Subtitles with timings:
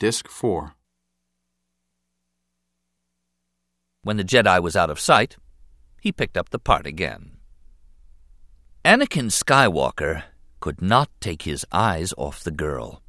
[0.00, 0.74] Disc 4.
[4.02, 5.36] When the Jedi was out of sight,
[6.00, 7.36] he picked up the part again.
[8.84, 10.24] Anakin Skywalker
[10.58, 13.02] could not take his eyes off the girl.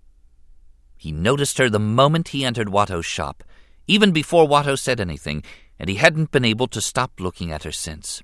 [0.95, 3.43] He noticed her the moment he entered Watto's shop,
[3.87, 5.43] even before Watto said anything,
[5.79, 8.21] and he hadn't been able to stop looking at her since.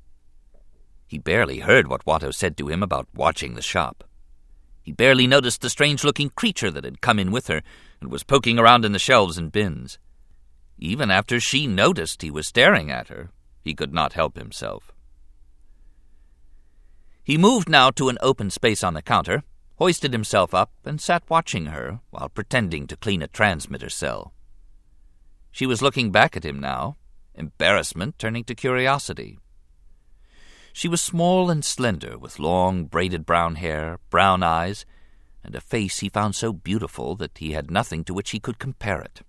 [1.08, 4.04] He barely heard what Watto said to him about watching the shop.
[4.84, 7.64] He barely noticed the strange looking creature that had come in with her
[8.02, 10.00] and was poking around in the shelves and bins.
[10.78, 13.30] Even after she noticed he was staring at her,
[13.64, 14.92] he could not help himself.
[17.24, 19.44] He moved now to an open space on the counter,
[19.78, 24.34] hoisted himself up, and sat watching her while pretending to clean a transmitter cell.
[25.52, 26.98] She was looking back at him now,
[27.36, 29.38] embarrassment turning to curiosity.
[30.74, 34.86] She was small and slender, with long, braided brown hair, brown eyes,
[35.44, 38.60] and a face he found so beautiful that he had nothing to which he could
[38.60, 39.22] compare it.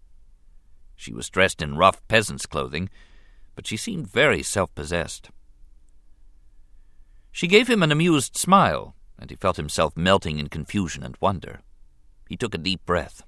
[0.94, 2.90] She was dressed in rough peasant's clothing,
[3.54, 5.30] but she seemed very self possessed.
[7.30, 11.60] She gave him an amused smile, and he felt himself melting in confusion and wonder.
[12.28, 13.22] He took a deep breath.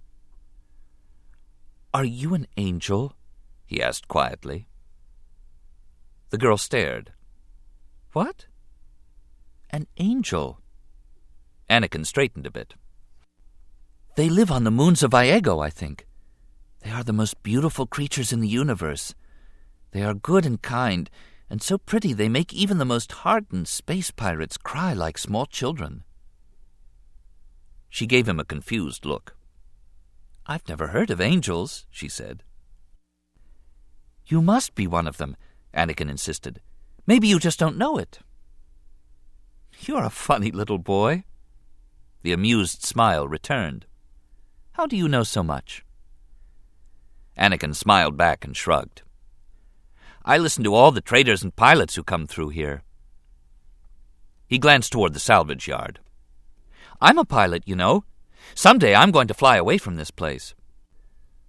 [1.93, 3.17] Are you an angel?
[3.67, 4.67] he asked quietly.
[6.31, 7.13] The girl stared.
[8.13, 8.47] What?
[9.71, 10.61] An angel.
[11.69, 12.75] Anakin straightened a bit.
[14.17, 16.07] They live on the moons of Iego, I think.
[16.83, 19.15] They are the most beautiful creatures in the universe.
[19.93, 21.11] They are good and kind,
[21.49, 26.05] and so pretty they make even the most hardened space pirates cry like small children.
[27.89, 29.37] She gave him a confused look.
[30.47, 32.43] I've never heard of angels, she said.
[34.27, 35.37] You must be one of them,
[35.75, 36.61] Anakin insisted.
[37.07, 38.19] Maybe you just don't know it.
[39.81, 41.25] You're a funny little boy.
[42.25, 43.85] The amused smile returned.
[44.73, 45.85] How do you know so much?
[47.37, 49.03] Anakin smiled back and shrugged.
[50.25, 52.83] I listen to all the traders and pilots who come through here.
[54.47, 56.01] He glanced toward the salvage yard.
[56.99, 58.05] I'm a pilot, you know.
[58.55, 60.55] Someday I'm going to fly away from this place.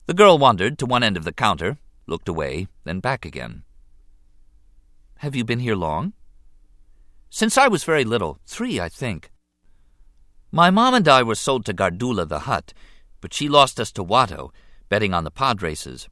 [0.07, 3.63] The girl wandered to one end of the counter, looked away, then back again.
[5.19, 6.11] Have you been here long?
[7.29, 9.31] Since I was very little, three, I think.
[10.55, 12.73] My mom and I were sold to Gardulla the Hutt,
[13.19, 14.51] but she lost us to Watto,
[14.88, 16.07] betting on the pod races.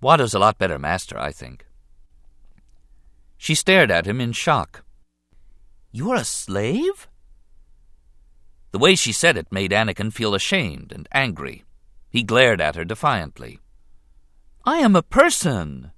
[0.00, 1.66] Watto's a lot better master, I think.
[3.36, 4.84] She stared at him in shock.
[5.90, 7.08] You're a slave?
[8.70, 11.64] The way she said it made Anakin feel ashamed and angry.
[12.08, 13.58] He glared at her defiantly.
[14.64, 15.90] I am a person.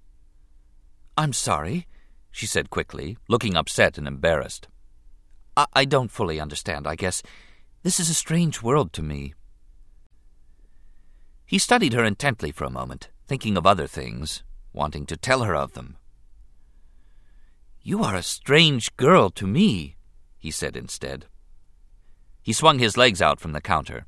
[1.19, 1.87] I'm sorry
[2.31, 4.69] she said quickly, looking upset and embarrassed.
[5.55, 7.23] I, I don't fully understand, I guess.
[7.83, 9.33] This is a strange world to me.
[11.47, 14.43] He studied her intently for a moment, thinking of other things,
[14.75, 15.97] wanting to tell her of them.
[17.83, 19.97] You are a strange girl to me,
[20.39, 21.25] he said instead.
[22.43, 24.07] He swung his legs out from the counter.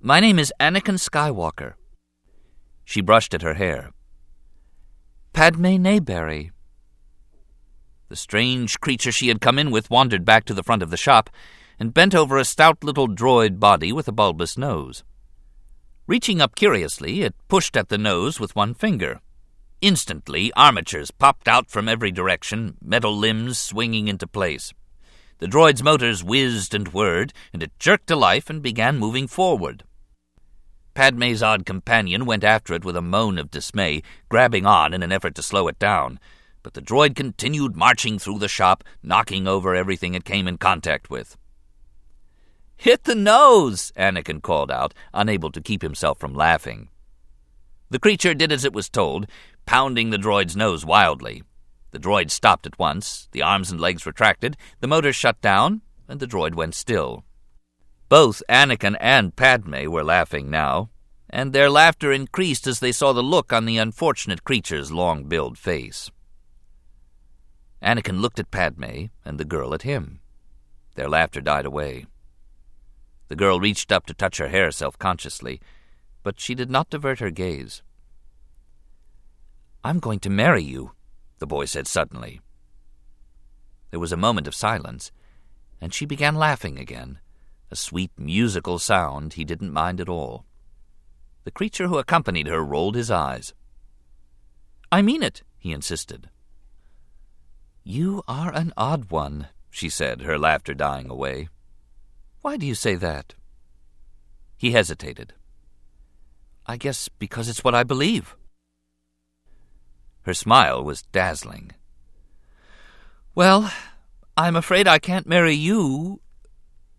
[0.00, 1.74] My name is Anakin Skywalker.
[2.84, 3.90] She brushed at her hair.
[5.32, 6.52] Padme Naberrie.
[8.08, 10.96] The strange creature she had come in with wandered back to the front of the
[10.96, 11.30] shop
[11.78, 15.04] and bent over a stout little droid body with a bulbous nose.
[16.06, 19.20] Reaching up curiously, it pushed at the nose with one finger.
[19.80, 24.72] Instantly, armatures popped out from every direction, metal limbs swinging into place.
[25.38, 29.84] The droid's motors whizzed and whirred, and it jerked to life and began moving forward.
[30.94, 35.10] Padme's odd companion went after it with a moan of dismay, grabbing on in an
[35.10, 36.20] effort to slow it down
[36.64, 41.10] but the droid continued marching through the shop, knocking over everything it came in contact
[41.10, 41.36] with.
[42.84, 43.94] Hit the nose!
[43.96, 46.90] Anakin called out, unable to keep himself from laughing.
[47.88, 49.26] The creature did as it was told,
[49.64, 51.44] pounding the droid's nose wildly.
[51.92, 56.20] The droid stopped at once, the arms and legs retracted, the motor shut down, and
[56.20, 57.24] the droid went still.
[58.10, 60.90] Both Anakin and Padme were laughing now,
[61.30, 65.56] and their laughter increased as they saw the look on the unfortunate creature's long billed
[65.56, 66.10] face.
[67.82, 70.20] Anakin looked at Padme, and the girl at him.
[70.96, 72.04] Their laughter died away.
[73.28, 75.60] The girl reached up to touch her hair self consciously,
[76.22, 77.82] but she did not divert her gaze.
[79.82, 80.92] I'm going to marry you,
[81.38, 82.40] the boy said suddenly.
[83.90, 85.12] There was a moment of silence,
[85.80, 87.18] and she began laughing again,
[87.70, 90.46] a sweet musical sound he didn't mind at all.
[91.44, 93.52] The creature who accompanied her rolled his eyes.
[94.90, 96.30] I mean it, he insisted.
[97.82, 101.48] You are an odd one, she said, her laughter dying away.
[102.44, 103.32] Why do you say that?
[104.58, 105.32] He hesitated.
[106.66, 108.36] I guess because it's what I believe.
[110.24, 111.70] Her smile was dazzling.
[113.34, 113.72] Well,
[114.36, 116.20] I'm afraid I can't marry you.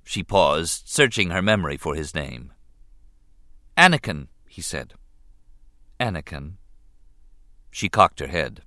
[0.04, 2.52] She paused, searching her memory for his name.
[3.78, 4.96] Anakin, he said.
[6.00, 6.54] Anakin.
[7.70, 8.64] She cocked her head.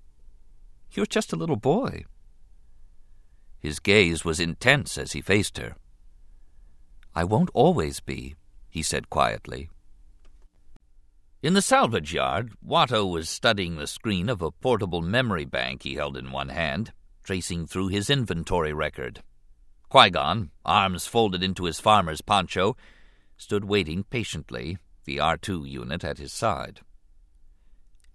[0.93, 2.05] You're just a little boy.
[3.59, 5.75] His gaze was intense as he faced her.
[7.19, 8.37] I won't always be,
[8.71, 9.69] he said quietly.
[11.43, 15.97] In the salvage yard, Watto was studying the screen of a portable memory bank he
[15.97, 16.93] held in one hand,
[17.25, 19.25] tracing through his inventory record.
[19.89, 22.77] Qui Gon, arms folded into his farmer's poncho,
[23.37, 26.83] stood waiting patiently, the R2 unit at his side.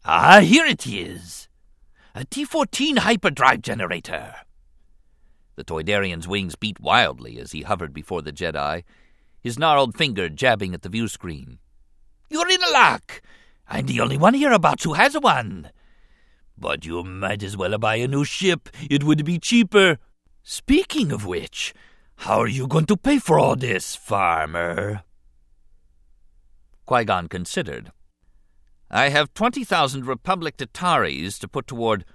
[0.05, 1.49] Ah, here it is!
[2.15, 4.33] A T 14 hyperdrive generator!
[5.55, 8.83] The Toydarian's wings beat wildly as he hovered before the Jedi,
[9.39, 11.59] his gnarled finger jabbing at the view screen.
[12.29, 13.21] You're in luck!
[13.67, 15.69] I'm the only one hereabouts who has one.
[16.57, 18.69] But you might as well buy a new ship.
[18.89, 19.97] It would be cheaper.
[20.43, 21.73] Speaking of which,
[22.17, 25.03] how are you going to pay for all this, farmer?
[26.85, 27.91] Qui Gon considered.
[28.89, 32.05] I have 20,000 Republic dataries to put toward.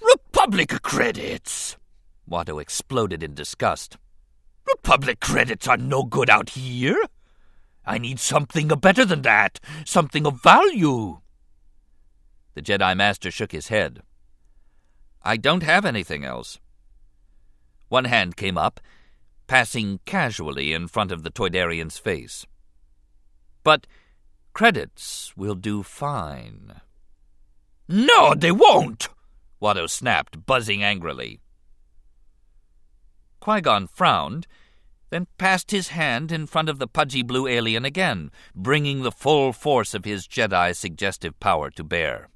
[0.00, 1.76] Republic credits!
[2.28, 3.96] Watto exploded in disgust.
[4.66, 7.00] Republic credits are no good out here.
[7.84, 11.20] I need something better than that, something of value.
[12.54, 14.00] The Jedi Master shook his head.
[15.22, 16.58] I don't have anything else.
[17.88, 18.80] One hand came up,
[19.46, 22.46] passing casually in front of the Toydarian's face.
[23.62, 23.86] But
[24.52, 26.80] credits will do fine.
[27.88, 29.08] No, they won't!
[29.62, 31.40] Watto snapped, buzzing angrily.
[33.46, 34.48] Qui Gon frowned,
[35.10, 39.52] then passed his hand in front of the pudgy blue alien again, bringing the full
[39.52, 42.28] force of his Jedi suggestive power to bear.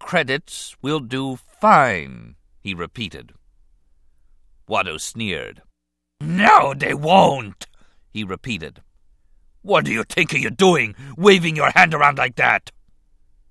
[0.00, 3.32] Credits will do fine, he repeated.
[4.68, 5.62] Watto sneered.
[6.20, 7.68] No, they won't,
[8.10, 8.82] he repeated.
[9.62, 12.72] What do you think you're doing, waving your hand around like that?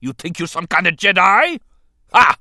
[0.02, 1.62] You think you're some kind of Jedi?
[2.12, 2.36] Ha!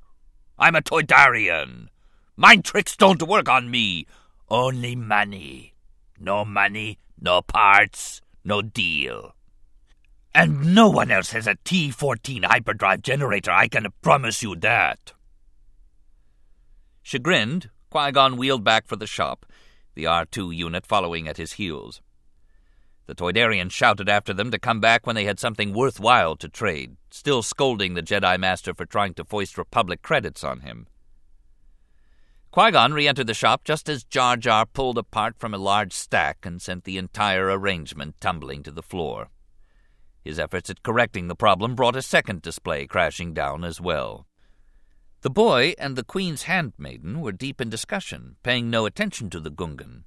[0.58, 1.90] I'm a Toydarian.
[2.36, 4.06] Mind tricks don't work on me.
[4.48, 5.74] Only money.
[6.18, 9.34] No money, no parts, no deal.
[10.34, 15.12] And no one else has a T 14 hyperdrive generator, I can promise you that.
[17.02, 19.44] Chagrined, Qui Gon wheeled back for the shop,
[19.94, 22.00] the R 2 unit following at his heels.
[23.06, 26.96] The Toydarian shouted after them to come back when they had something worthwhile to trade,
[27.10, 30.86] still scolding the Jedi Master for trying to foist Republic credits on him.
[32.52, 35.94] Qui Gon re entered the shop just as Jar Jar pulled apart from a large
[35.94, 39.30] stack and sent the entire arrangement tumbling to the floor.
[40.22, 44.26] His efforts at correcting the problem brought a second display crashing down as well.
[45.22, 49.50] The boy and the Queen's handmaiden were deep in discussion, paying no attention to the
[49.50, 50.02] Gungan.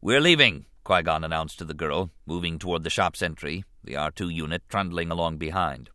[0.00, 4.10] We're leaving, Qui Gon announced to the girl, moving toward the shop's entry, the R
[4.10, 5.90] 2 unit trundling along behind.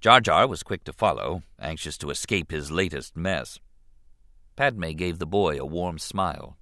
[0.00, 3.58] Jar Jar was quick to follow, anxious to escape his latest mess.
[4.54, 6.56] Padme gave the boy a warm smile.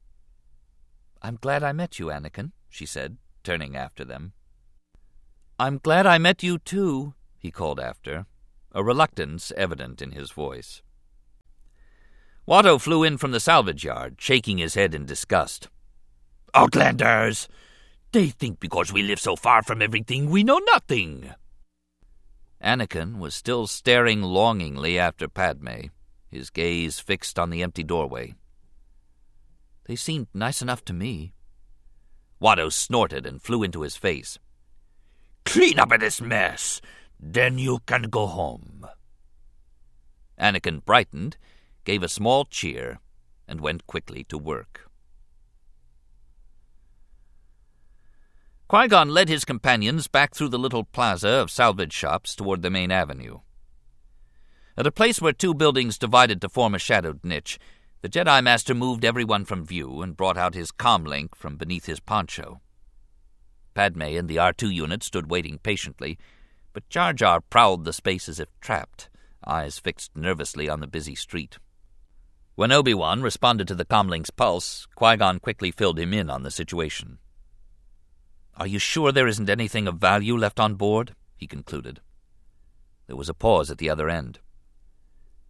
[1.21, 4.33] I'm glad I met you, Anakin, she said, turning after them.
[5.59, 8.27] I'm glad I met you, too, he called after,
[8.73, 10.83] a reluctance evident in his voice.
[12.47, 15.69] Watto flew in from the salvage yard, shaking his head in disgust.
[16.53, 17.49] Outlanders!
[18.13, 21.33] They think because we live so far from everything we know nothing.
[22.65, 25.89] Anakin was still staring longingly after Padme,
[26.31, 28.35] his gaze fixed on the empty doorway.
[29.85, 31.35] They seemed nice enough to me.
[32.41, 34.39] Watto snorted and flew into his face.
[35.45, 36.81] Clean up this mess,
[37.21, 38.87] then you can go home.
[40.41, 41.37] Anakin brightened,
[41.85, 42.99] gave a small cheer,
[43.47, 44.91] and went quickly to work.
[48.67, 52.71] Qui Gon led his companions back through the little plaza of salvage shops toward the
[52.71, 53.41] main avenue.
[54.77, 57.59] At a place where two buildings divided to form a shadowed niche,
[58.01, 62.01] the Jedi Master moved everyone from view and brought out his comlink from beneath his
[62.01, 62.61] poncho.
[63.75, 66.19] Padme and the R2 unit stood waiting patiently,
[66.73, 69.11] but Jar Jar prowled the space as if trapped,
[69.47, 71.59] eyes fixed nervously on the busy street.
[72.55, 76.45] When Obi Wan responded to the comlink's pulse, Qui Gon quickly filled him in on
[76.45, 77.19] the situation.
[78.57, 81.15] Are you sure there isn't anything of value left on board?
[81.37, 82.01] he concluded.
[83.07, 84.39] There was a pause at the other end.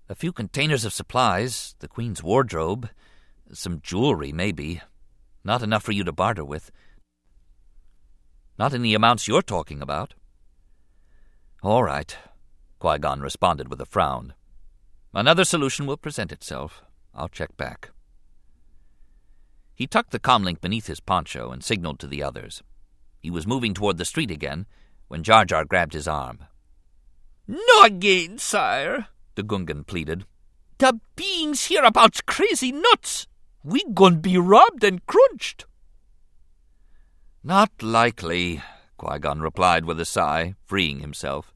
[0.08, 2.88] A few containers of supplies, the Queen's wardrobe,
[3.52, 4.80] some jewelry, maybe.
[5.44, 6.70] Not enough for you to barter with.
[8.58, 10.14] Not in the amounts you're talking about.
[11.62, 12.16] All right,
[12.78, 14.34] Qui Gon responded with a frown.
[15.12, 16.82] Another solution will present itself.
[17.14, 17.90] I'll check back.
[19.74, 22.62] He tucked the comlink beneath his poncho and signaled to the others.
[23.24, 24.66] He was moving toward the street again
[25.08, 26.40] when Jar Jar grabbed his arm.
[27.48, 30.26] No again, sire, the Gungan pleaded.
[30.76, 33.26] The beings hereabouts crazy nuts.
[33.62, 35.64] We gon' be robbed and crunched.
[37.42, 38.60] Not likely,
[38.98, 41.54] Qui Gon replied with a sigh, freeing himself.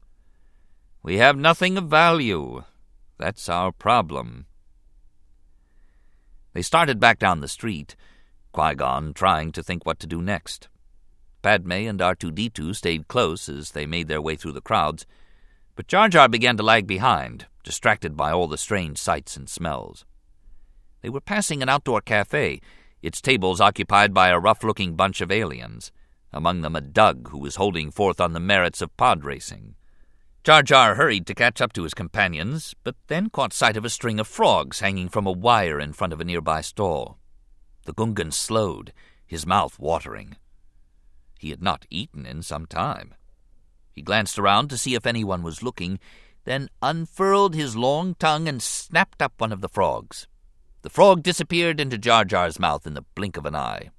[1.03, 2.63] We have nothing of value.
[3.19, 4.47] That's our problem.
[6.53, 7.95] They started back down the street,
[8.53, 10.67] Qui Gon trying to think what to do next.
[11.41, 15.05] Padme and R2D2 stayed close as they made their way through the crowds,
[15.75, 20.05] but Jar Jar began to lag behind, distracted by all the strange sights and smells.
[21.01, 22.59] They were passing an outdoor cafe,
[23.01, 25.91] its tables occupied by a rough looking bunch of aliens,
[26.33, 29.75] among them a Dug who was holding forth on the merits of pod racing.
[30.43, 33.89] Jar Jar hurried to catch up to his companions, but then caught sight of a
[33.89, 37.17] string of frogs hanging from a wire in front of a nearby stall.
[37.85, 38.93] The Gungan slowed,
[39.25, 40.35] his mouth watering.
[41.39, 43.15] He had not eaten in some time.
[43.93, 45.99] He glanced around to see if anyone was looking,
[46.43, 50.27] then unfurled his long tongue and snapped up one of the frogs.
[50.81, 53.89] The frog disappeared into Jar Jar's mouth in the blink of an eye.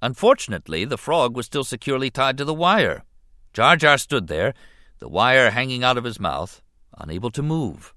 [0.00, 3.02] Unfortunately, the frog was still securely tied to the wire.
[3.52, 4.54] Jar Jar stood there,
[5.00, 6.62] the wire hanging out of his mouth,
[6.96, 7.94] unable to move.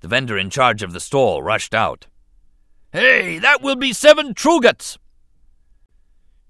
[0.00, 2.08] The vendor in charge of the stall rushed out.
[2.92, 4.98] Hey, that will be seven Truguts!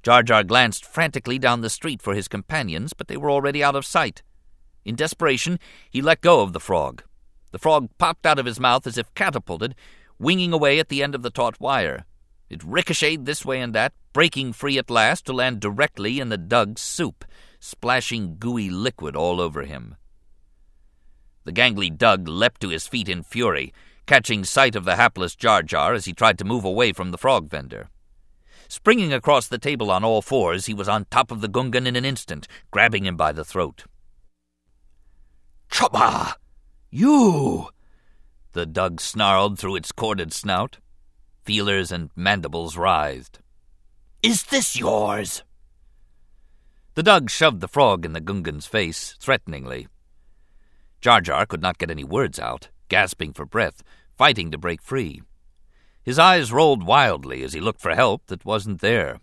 [0.02, 3.76] Jar Jar glanced frantically down the street for his companions, but they were already out
[3.76, 4.22] of sight.
[4.84, 5.58] In desperation,
[5.90, 7.02] he let go of the frog.
[7.50, 9.74] The frog popped out of his mouth as if catapulted,
[10.18, 12.04] winging away at the end of the taut wire.
[12.48, 16.38] It ricocheted this way and that, breaking free at last to land directly in the
[16.38, 17.24] Dug's soup,
[17.60, 19.96] splashing gooey liquid all over him.
[21.44, 23.72] The gangly Dug leapt to his feet in fury,
[24.06, 27.18] catching sight of the hapless Jar Jar as he tried to move away from the
[27.18, 27.88] frog vendor.
[28.70, 31.96] Springing across the table on all fours, he was on top of the Gungan in
[31.96, 33.82] an instant, grabbing him by the throat.
[35.68, 36.36] Chopper!
[36.88, 37.70] You!
[38.52, 40.78] The Dug snarled through its corded snout.
[41.44, 43.40] Feelers and mandibles writhed.
[44.22, 45.42] Is this yours?
[46.94, 49.88] The Dug shoved the frog in the Gungan's face, threateningly.
[51.00, 53.82] Jar Jar could not get any words out, gasping for breath,
[54.16, 55.22] fighting to break free.
[56.02, 59.20] His eyes rolled wildly as he looked for help that wasn't there.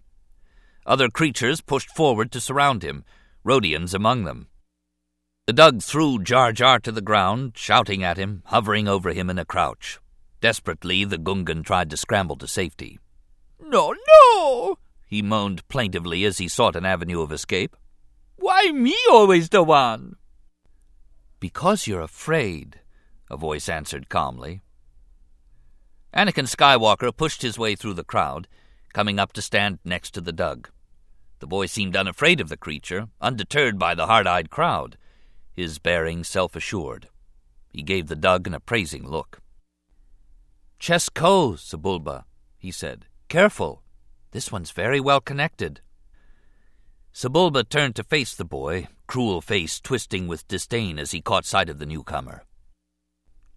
[0.86, 3.04] Other creatures pushed forward to surround him,
[3.44, 4.48] Rodians among them.
[5.46, 9.40] The Dug threw Jar Jar to the ground, shouting at him, hovering over him in
[9.40, 10.00] a crouch.
[10.42, 13.00] Desperately, the Gungan tried to scramble to safety.
[13.60, 14.78] No, no!
[15.08, 17.76] he moaned plaintively as he sought an avenue of escape.
[18.36, 20.18] Why me always the one?
[21.40, 22.82] Because you're afraid,
[23.32, 24.62] a voice answered calmly.
[26.14, 28.48] Anakin Skywalker pushed his way through the crowd,
[28.94, 30.70] coming up to stand next to the Dug.
[31.40, 34.98] The boy seemed unafraid of the creature, undeterred by the hard eyed crowd,
[35.54, 37.10] his bearing self assured.
[37.72, 39.40] He gave the Dug an appraising look.
[40.80, 42.24] Chesko, Sebulba,
[42.58, 43.06] he said.
[43.30, 43.84] Careful.
[44.32, 45.82] This one's very well connected.
[47.14, 51.70] Sebulba turned to face the boy, cruel face twisting with disdain as he caught sight
[51.70, 52.44] of the newcomer.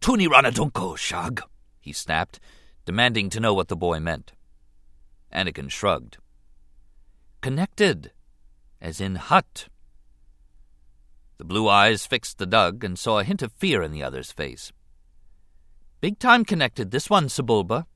[0.00, 1.42] Tuni Ranadunko, Shag,
[1.90, 2.38] he snapped,
[2.85, 4.32] demanding to know what the boy meant.
[5.35, 6.18] Anakin shrugged.
[7.40, 8.12] Connected,
[8.80, 9.68] as in Hutt.
[11.38, 14.30] The blue eyes fixed the Dug and saw a hint of fear in the other's
[14.30, 14.70] face.
[16.00, 17.87] Big time connected, this one, Sebulba.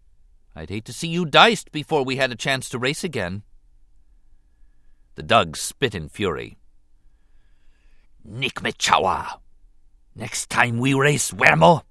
[0.56, 3.44] I'd hate to see you diced before we had a chance to race again.
[5.14, 6.58] The Dug spit in fury.
[8.28, 9.38] Nikmechawa!
[10.16, 11.82] Next time we race, Wermo,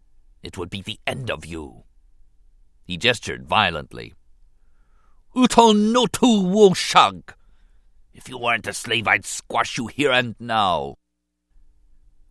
[0.42, 1.83] it would be the end of you.
[2.86, 4.14] He gestured violently.
[5.36, 7.34] Uton no tu woshag!
[8.14, 10.96] If you weren't a slave, I'd squash you here and now.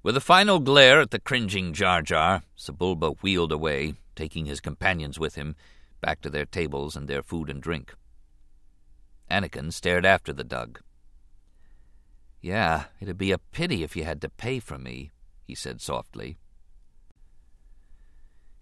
[0.02, 5.18] With a final glare at the cringing Jar Jar, Sebulba wheeled away, taking his companions
[5.18, 5.56] with him,
[6.00, 7.94] back to their tables and their food and drink.
[9.30, 10.80] Anakin stared after the Dug.
[12.40, 15.10] Yeah, it'd be a pity if you had to pay for me,
[15.44, 16.36] he said softly.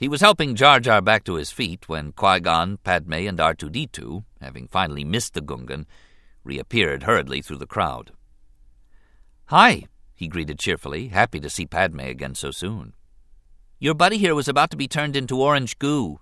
[0.00, 4.24] He was helping Jar Jar back to his feet when Qui Gon, Padme, and R2D2,
[4.40, 5.84] having finally missed the Gungan,
[6.42, 8.12] reappeared hurriedly through the crowd.
[9.48, 12.94] Hi, he greeted cheerfully, happy to see Padme again so soon.
[13.78, 16.18] Your buddy here was about to be turned into orange goo.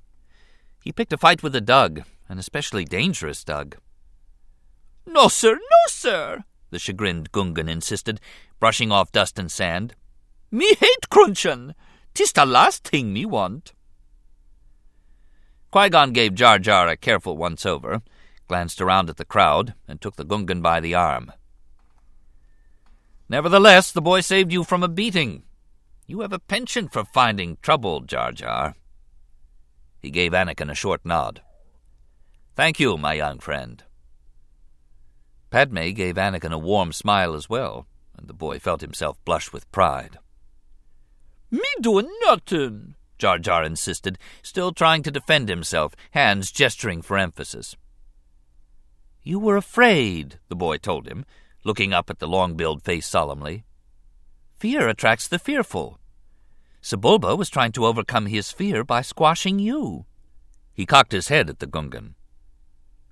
[0.83, 3.77] He picked a fight with a Dug, an especially dangerous Dug.
[5.07, 8.21] No, sir, no, sir, the chagrined Gungan insisted,
[8.59, 9.95] brushing off dust and sand.
[10.51, 11.77] Me hate crunchin'.
[12.15, 13.73] Tis the last thing me want.
[15.71, 18.03] Qui-Gon gave Jar Jar a careful once-over,
[18.49, 21.33] glanced around at the crowd, and took the Gungan by the arm.
[23.29, 25.43] Nevertheless, the boy saved you from a beating.
[26.07, 28.75] You have a penchant for finding trouble, Jar Jar.
[30.01, 31.43] He gave Anakin a short nod.
[32.57, 33.85] Thank you, my young friend.
[35.51, 37.87] Padme gave Anakin a warm smile as well,
[38.17, 40.19] and the boy felt himself blush with pride.
[41.51, 47.75] Me doing nothing, Jar Jar insisted, still trying to defend himself, hands gesturing for emphasis.
[49.23, 51.25] You were afraid, the boy told him,
[51.65, 53.65] looking up at the long-billed face solemnly.
[54.57, 55.99] Fear attracts the fearful.
[56.83, 60.07] Sebulba was trying to overcome his fear by squashing you.
[60.75, 62.15] He cocked his head at the Gungan.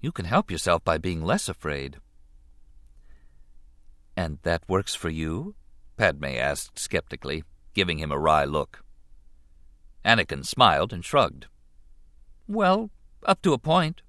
[0.00, 1.96] You can help yourself by being less afraid.
[4.16, 5.54] And that works for you?
[5.96, 7.42] Padme asked skeptically,
[7.76, 8.82] giving him a wry look.
[10.02, 11.46] Anakin smiled and shrugged.
[12.48, 12.90] Well,
[13.22, 14.00] up to a point.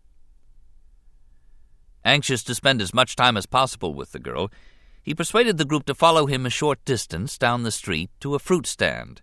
[2.05, 4.50] Anxious to spend as much time as possible with the girl,
[5.03, 8.39] he persuaded the group to follow him a short distance down the street to a
[8.39, 9.21] fruit stand,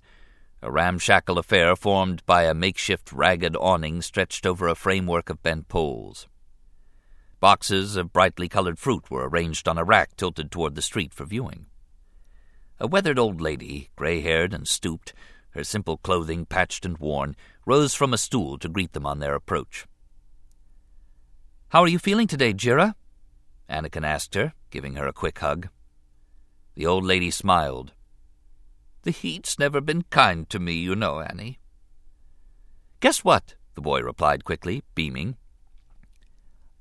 [0.61, 5.69] a ramshackle affair formed by a makeshift ragged awning stretched over a framework of bent
[5.69, 6.29] poles.
[7.41, 11.25] Boxes of brightly colored fruit were arranged on a rack tilted toward the street for
[11.25, 11.65] viewing.
[12.85, 15.15] A weathered old lady, gray haired and stooped,
[15.53, 19.35] her simple clothing patched and worn, rose from a stool to greet them on their
[19.35, 19.87] approach.
[21.71, 22.95] How are you feeling today, Jira?
[23.71, 25.71] Anakin asked her, giving her a quick hug.
[26.75, 27.95] The old lady smiled.
[29.05, 31.61] The heat's never been kind to me, you know, Annie.
[33.01, 33.55] Guess what?
[33.77, 35.39] the boy replied quickly, beaming.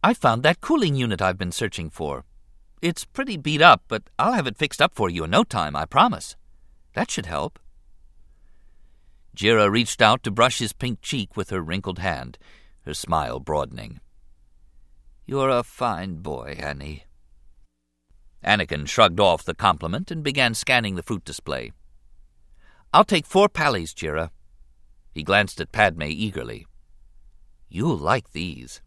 [0.03, 2.25] I found that cooling unit I've been searching for.
[2.83, 5.73] It's pretty beat up, but I'll have it fixed up for you in no time,
[5.73, 6.35] I promise.
[6.95, 7.57] That should help.
[9.37, 12.37] Jira reached out to brush his pink cheek with her wrinkled hand,
[12.81, 14.01] her smile broadening.
[15.25, 17.05] You're a fine boy, Annie.
[18.43, 21.71] Anakin shrugged off the compliment and began scanning the fruit display.
[22.91, 24.29] I'll take four pallies, Jira.
[25.13, 26.67] He glanced at Padme eagerly.
[27.69, 28.81] You'll like these.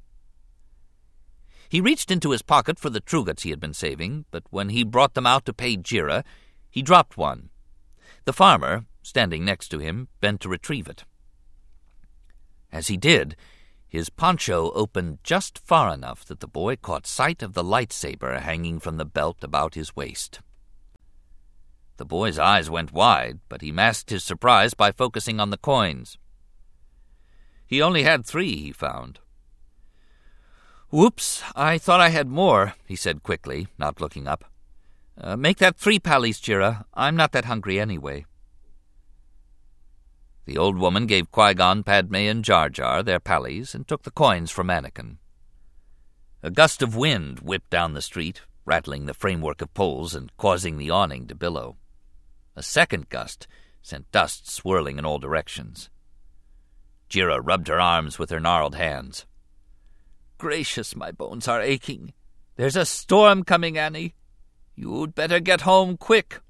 [1.69, 4.85] He reached into his pocket for the truguts he had been saving, but when he
[4.85, 6.25] brought them out to pay Jira,
[6.71, 7.51] he dropped one.
[8.25, 11.05] The farmer, standing next to him, bent to retrieve it.
[12.73, 13.37] As he did,
[13.89, 18.81] his poncho opened just far enough that the boy caught sight of the lightsaber hanging
[18.81, 20.41] from the belt about his waist.
[21.97, 26.19] The boy's eyes went wide, but he masked his surprise by focusing on the coins.
[27.67, 29.19] He only had three, he found.
[30.90, 34.44] Whoops, I thought I had more, he said quickly, not looking up.
[35.18, 36.85] Uh, make that three pallies, Jira.
[36.94, 38.25] I'm not that hungry anyway.
[40.44, 44.53] The old woman gave Qui-Gon, Padme, and Jar Jar their pallies and took the coins
[44.53, 45.16] from Anakin.
[46.42, 50.79] A gust of wind whipped down the street, rattling the framework of poles and causing
[50.79, 51.77] the awning to billow.
[52.55, 53.49] A second gust
[53.83, 55.90] sent dust swirling in all directions.
[57.11, 59.27] Jira rubbed her arms with her gnarled hands.
[60.38, 62.12] Gracious, my bones are aching.
[62.57, 64.14] There's a storm coming, Annie.
[64.75, 66.40] You'd better get home quick.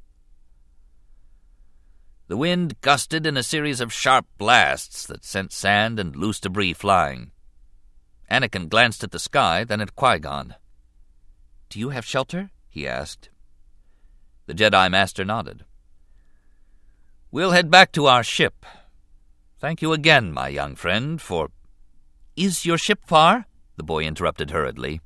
[2.29, 6.73] The wind gusted in a series of sharp blasts that sent sand and loose debris
[6.73, 7.31] flying.
[8.29, 10.57] Anakin glanced at the sky, then at Qui-Gon.
[11.69, 12.51] Do you have shelter?
[12.69, 13.31] he asked.
[14.47, 15.65] The Jedi Master nodded.
[17.31, 18.67] We'll head back to our ship.
[19.59, 21.51] Thank you again, my young friend, for...
[22.37, 23.47] Is your ship far?
[23.77, 25.01] The boy interrupted hurriedly.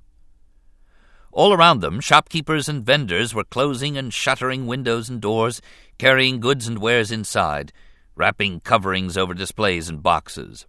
[1.33, 5.61] All around them, shopkeepers and vendors were closing and shuttering windows and doors,
[5.97, 7.73] carrying goods and wares inside,
[8.17, 10.67] wrapping coverings over displays and boxes.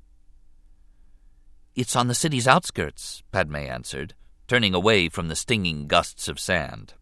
[1.75, 4.13] It's on the city's outskirts, Padme answered,
[4.47, 6.93] turning away from the stinging gusts of sand.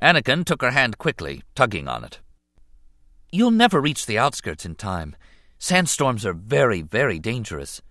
[0.00, 2.20] Anakin took her hand quickly, tugging on it.
[3.32, 5.16] You'll never reach the outskirts in time.
[5.58, 7.82] Sandstorms are very, very dangerous.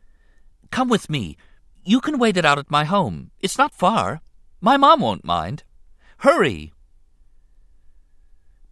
[0.71, 1.37] Come with me.
[1.83, 3.31] You can wait it out at my home.
[3.39, 4.21] It's not far.
[4.61, 5.63] My mom won't mind.
[6.19, 6.73] Hurry!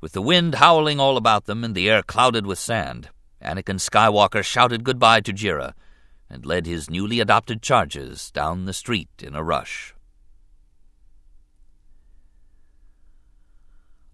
[0.02, 3.10] With the wind howling all about them and the air clouded with sand,
[3.42, 5.74] Anakin Skywalker shouted goodbye to Jira
[6.30, 9.94] and led his newly adopted charges down the street in a rush.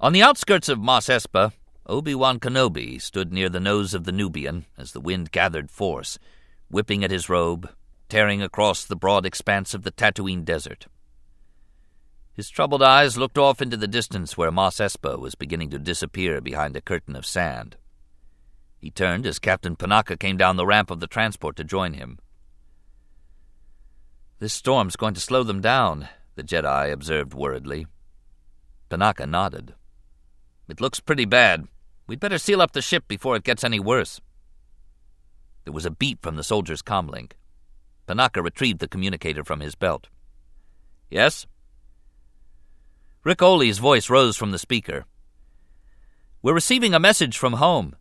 [0.01, 1.53] On the outskirts of Mos Espa,
[1.85, 6.19] Obi-Wan Kenobi stood near the nose of the Nubian as the wind gathered force,
[6.69, 7.69] whipping at his robe,
[8.07, 10.87] tearing across the broad expanse of the Tatooine desert.
[12.33, 16.39] His troubled eyes looked off into the distance where Mos Espa was beginning to disappear
[16.39, 17.75] behind a curtain of sand.
[18.77, 22.17] He turned as Captain Panaka came down the ramp of the transport to join him.
[24.39, 27.87] This storm's going to slow them down, the Jedi observed worriedly.
[28.89, 29.75] Panaka nodded.
[30.69, 31.67] It looks pretty bad.
[32.07, 34.21] We'd better seal up the ship before it gets any worse.
[35.69, 37.33] There was a beep from the soldier's comlink.
[38.07, 40.07] Panaka retrieved the communicator from his belt.
[41.11, 41.45] Yes?
[43.23, 45.05] Ric Olié's voice rose from the speaker.
[46.41, 47.95] We're receiving a message from home.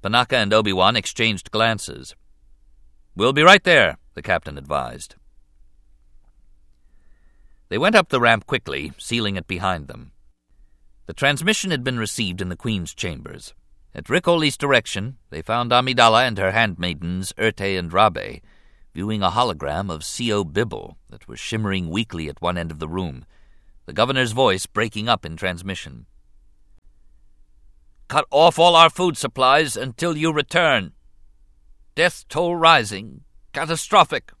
[0.00, 2.14] Panaka and Obi-Wan exchanged glances.
[3.16, 5.16] We'll be right there, the captain advised.
[7.68, 10.12] They went up the ramp quickly, sealing it behind them.
[11.06, 13.54] The transmission had been received in the Queen's chambers.
[13.96, 18.42] At Ric Olié's direction, they found Amidala and her handmaidens, Eirtaé and Rabe,
[18.92, 22.88] viewing a hologram of Sio Bibble that was shimmering weakly at one end of the
[22.88, 23.24] room,
[23.86, 26.06] the governor's voice breaking up in transmission.
[28.08, 30.92] Cut off all our food supplies until you return.
[31.94, 33.22] Death toll rising.
[33.52, 34.32] Catastrophic.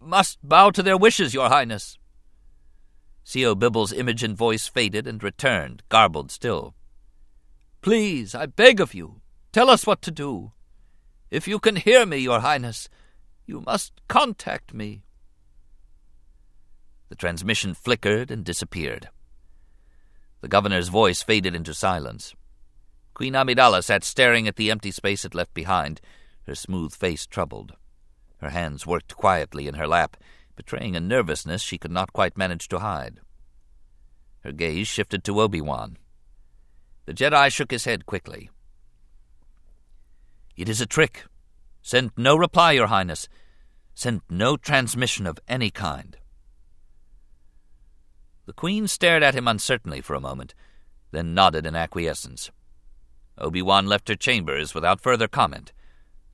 [0.00, 1.98] Must bow to their wishes, Your Highness.
[3.26, 6.74] Sio Bibble's image and voice faded and returned, garbled still.
[7.84, 9.20] Please, I beg of you,
[9.52, 10.52] tell us what to do.
[11.30, 12.88] If you can hear me, Your Highness,
[13.44, 15.02] you must contact me.
[17.10, 19.10] The transmission flickered and disappeared.
[20.40, 22.34] The governor's voice faded into silence.
[23.12, 26.00] Queen Amidala sat staring at the empty space it left behind,
[26.46, 27.74] her smooth face troubled.
[28.38, 30.16] Her hands worked quietly in her lap,
[30.56, 33.20] betraying a nervousness she could not quite manage to hide.
[34.40, 35.98] Her gaze shifted to Obi-Wan.
[37.06, 38.50] The Jedi shook his head quickly.
[40.56, 41.24] It is a trick.
[41.82, 43.28] Send no reply, Your Highness.
[43.94, 46.16] Send no transmission of any kind.
[48.46, 50.54] The Queen stared at him uncertainly for a moment,
[51.10, 52.50] then nodded in acquiescence.
[53.38, 55.72] Obi-Wan left her chambers without further comment,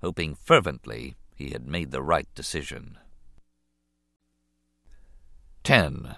[0.00, 2.98] hoping fervently he had made the right decision.
[5.64, 6.16] 10.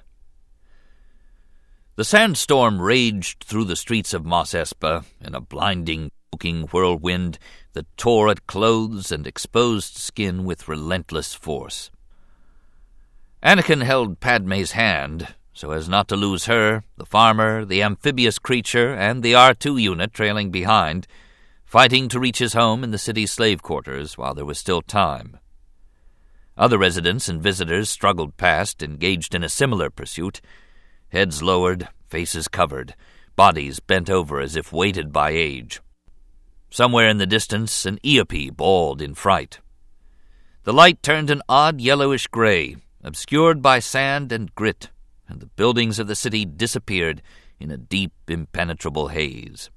[1.95, 7.39] The sandstorm raged through the streets of Mos Espa in a blinding, choking whirlwind
[7.75, 11.91] that tore at clothes and exposed skin with relentless force.
[13.43, 18.95] Anakin held Padme's hand so as not to lose her, the farmer, the amphibious creature,
[18.95, 21.07] and the R2 unit trailing behind,
[21.65, 25.39] fighting to reach his home in the city's slave quarters while there was still time.
[26.57, 30.41] Other residents and visitors struggled past, engaged in a similar pursuit,
[31.13, 32.95] heads lowered, faces covered,
[33.37, 35.81] bodies bent over as if weighted by age.
[36.71, 39.61] Somewhere in the distance, an Eopie bawled in fright.
[40.65, 44.89] The light turned an odd yellowish gray, obscured by sand and grit,
[45.29, 47.21] and the buildings of the city disappeared
[47.61, 49.71] in a deep, impenetrable haze.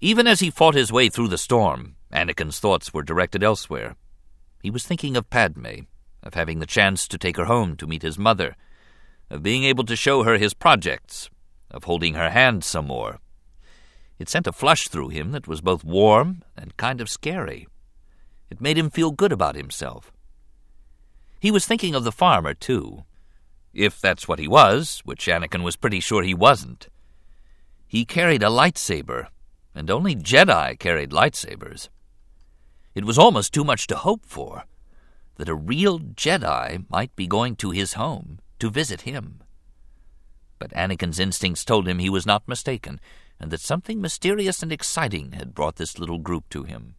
[0.00, 3.96] Even as he fought his way through the storm, Anakin's thoughts were directed elsewhere.
[4.62, 5.86] He was thinking of Padme,
[6.22, 8.56] of having the chance to take her home to meet his mother,
[9.30, 11.28] of being able to show her his projects,
[11.70, 13.18] of holding her hand some more.
[14.18, 17.68] It sent a flush through him that was both warm and kind of scary.
[18.50, 20.12] It made him feel good about himself.
[21.38, 23.04] He was thinking of the farmer, too.
[23.72, 26.88] If that's what he was, which Anakin was pretty sure he wasn't.
[27.86, 29.28] He carried a lightsaber,
[29.74, 31.88] and only Jedi carried lightsabers.
[32.94, 34.64] It was almost too much to hope for
[35.36, 39.42] that a real Jedi might be going to his home to visit him.
[40.58, 43.00] But Anakin's instincts told him he was not mistaken,
[43.38, 46.96] and that something mysterious and exciting had brought this little group to him.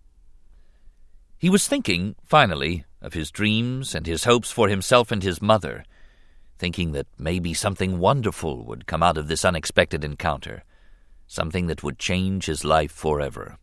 [1.38, 5.84] He was thinking, finally, of his dreams and his hopes for himself and his mother,
[6.58, 10.64] thinking that maybe something wonderful would come out of this unexpected encounter,
[11.28, 13.58] something that would change his life forever.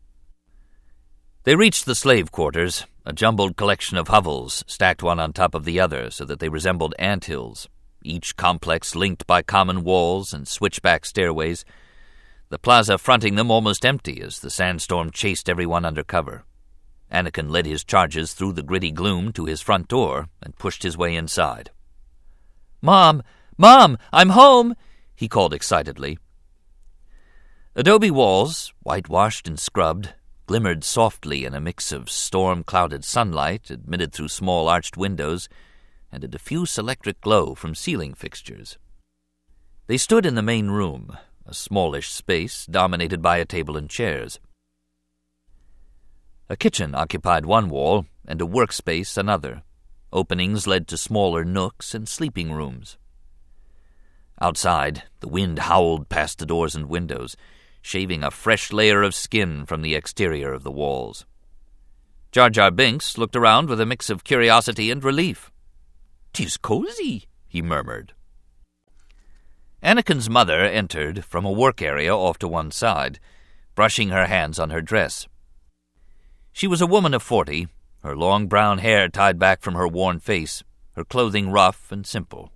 [1.45, 5.65] They reached the slave quarters, a jumbled collection of hovels stacked one on top of
[5.65, 7.69] the other so that they resembled ant hills,
[8.03, 11.65] each complex linked by common walls and switchback stairways,
[12.49, 16.45] the plaza fronting them almost empty as the sandstorm chased everyone under cover.
[17.11, 20.97] Anakin led his charges through the gritty gloom to his front door and pushed his
[20.97, 21.71] way inside.
[22.83, 23.23] Mom!
[23.57, 23.99] Mom!
[24.13, 24.75] I'm home!
[25.15, 26.19] he called excitedly.
[27.75, 30.15] Adobe walls, whitewashed and scrubbed,
[30.47, 35.49] glimmered softly in a mix of storm clouded sunlight admitted through small arched windows
[36.11, 38.79] and a diffuse electric glow from ceiling fixtures.
[39.87, 44.41] They stood in the main room, a smallish space dominated by a table and chairs.
[46.49, 49.63] A kitchen occupied one wall, and a workspace another.
[50.13, 52.97] Openings led to smaller nooks and sleeping rooms,
[54.41, 57.37] Outside, the wind howled past the doors and windows,
[57.81, 61.25] shaving a fresh layer of skin from the exterior of the walls.
[62.33, 65.51] Jar Jar Binks looked around with a mix of curiosity and relief.
[66.37, 68.13] "'Tis cozy," he murmured.
[69.83, 73.19] Anakin's mother entered from a work area off to one side,
[73.75, 75.27] brushing her hands on her dress.
[76.53, 77.69] She was a woman of forty,
[78.03, 82.53] her long brown hair tied back from her worn face, her clothing rough and simple.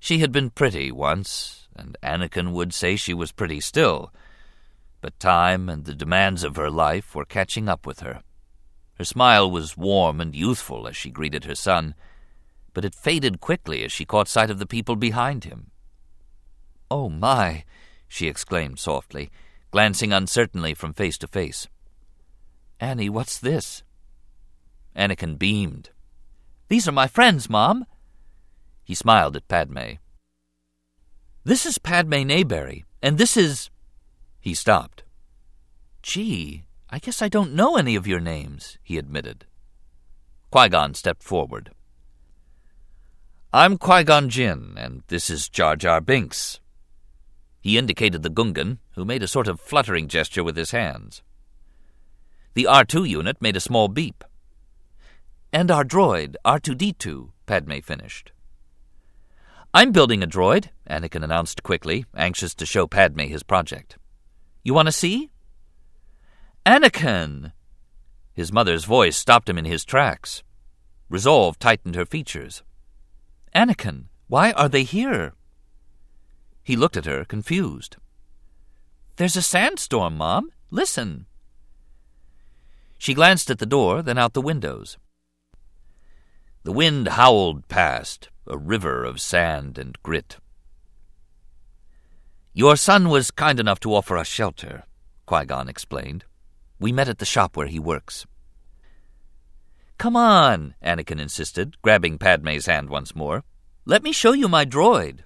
[0.00, 4.14] She had been pretty once, and Anakin would say she was pretty still,
[5.02, 8.22] but time and the demands of her life were catching up with her.
[8.94, 11.94] Her smile was warm and youthful as she greeted her son,
[12.72, 15.70] but it faded quickly as she caught sight of the people behind him.
[16.90, 17.64] Oh, my!
[18.08, 19.30] she exclaimed softly,
[19.70, 21.66] glancing uncertainly from face to face.
[22.78, 23.82] Annie, what's this?
[24.94, 25.90] Anakin beamed.
[26.68, 27.86] These are my friends, Mom.
[28.84, 29.94] He smiled at Padme.
[31.44, 33.70] This is Padme Naberrie, and this is.
[34.40, 35.02] He stopped.
[36.02, 39.46] Gee, I guess I don't know any of your names, he admitted.
[40.50, 41.70] Qui Gon stepped forward.
[43.54, 46.58] I'm Qui Gon Jinn, and this is Jar Jar Binks.
[47.60, 51.20] He indicated the Gungan, who made a sort of fluttering gesture with his hands.
[52.54, 54.24] The R2 unit made a small beep.
[55.52, 58.32] And our droid, R2D2, Padme finished.
[59.74, 63.98] I'm building a droid, Anakin announced quickly, anxious to show Padme his project.
[64.64, 65.28] You want to see?
[66.64, 67.52] Anakin!
[68.32, 70.42] His mother's voice stopped him in his tracks.
[71.10, 72.62] Resolve tightened her features.
[73.54, 75.34] Anakin, why are they here?
[76.62, 77.96] He looked at her, confused.
[79.16, 80.50] There's a sandstorm, Mom.
[80.70, 81.26] Listen.
[82.98, 84.96] She glanced at the door, then out the windows.
[86.62, 90.38] The wind howled past, a river of sand and grit.
[92.54, 94.84] Your son was kind enough to offer us shelter,
[95.26, 96.24] Qui Gon explained.
[96.78, 98.26] We met at the shop where he works.
[100.02, 103.44] Come on, Anakin insisted, grabbing Padme's hand once more.
[103.84, 105.20] Let me show you my droid.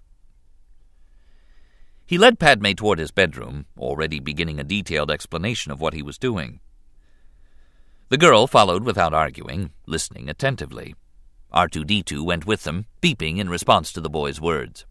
[2.05, 6.19] He led Padme toward his bedroom, already beginning a detailed explanation of what he was
[6.19, 6.61] doing.
[8.11, 10.95] The girl followed without arguing, listening attentively.
[11.55, 14.85] R2D2 went with them, beeping in response to the boy's words.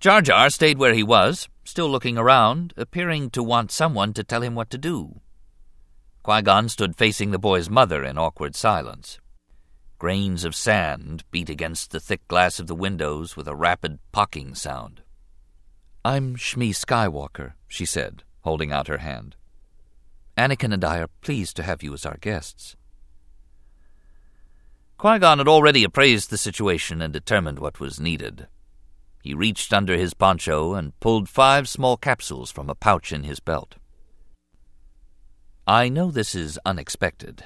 [0.00, 4.42] Jar Jar stayed where he was, still looking around, appearing to want someone to tell
[4.42, 5.20] him what to do.
[6.22, 9.18] Qui Gon stood facing the boy's mother in awkward silence.
[9.98, 14.54] Grains of sand beat against the thick glass of the windows with a rapid pocking
[14.54, 15.02] sound.
[16.04, 19.34] I'm Shmi Skywalker, she said, holding out her hand.
[20.38, 22.76] Anakin and I are pleased to have you as our guests.
[24.98, 28.46] Qui Gon had already appraised the situation and determined what was needed.
[29.24, 33.40] He reached under his poncho and pulled five small capsules from a pouch in his
[33.40, 33.74] belt.
[35.66, 37.44] I know this is unexpected.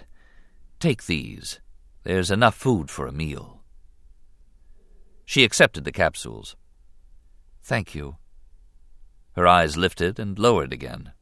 [0.81, 1.61] Take these.
[2.03, 3.63] There's enough food for a meal.
[5.27, 6.57] She accepted the capsules.
[7.63, 8.17] Thank you.
[9.33, 11.13] Her eyes lifted and lowered again.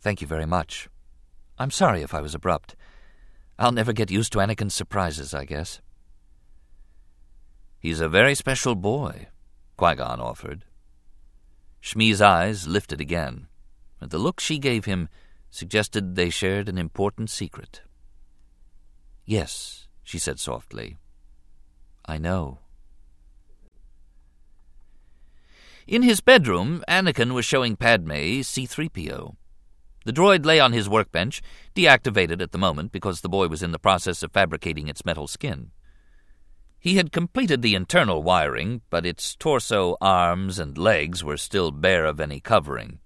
[0.00, 0.88] Thank you very much.
[1.58, 2.76] I'm sorry if I was abrupt.
[3.58, 5.80] I'll never get used to Anakin's surprises, I guess.
[7.78, 9.28] He's a very special boy,
[9.76, 10.64] Qui Gon offered.
[11.82, 13.46] Shmi's eyes lifted again,
[14.00, 15.08] and the look she gave him
[15.54, 17.82] suggested they shared an important secret.
[19.24, 20.98] Yes, she said softly.
[22.04, 22.58] I know.
[25.86, 29.36] In his bedroom, Anakin was showing Padme C3PO.
[30.04, 31.40] The droid lay on his workbench,
[31.74, 35.26] deactivated at the moment because the boy was in the process of fabricating its metal
[35.26, 35.70] skin.
[36.78, 42.04] He had completed the internal wiring, but its torso, arms, and legs were still bare
[42.04, 42.98] of any covering.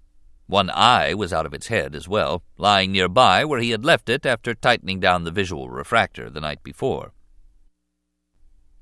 [0.49, 4.09] One eye was out of its head as well, lying nearby where he had left
[4.09, 7.13] it after tightening down the visual refractor the night before.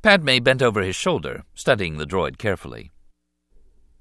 [0.00, 2.92] Padme bent over his shoulder, studying the droid carefully.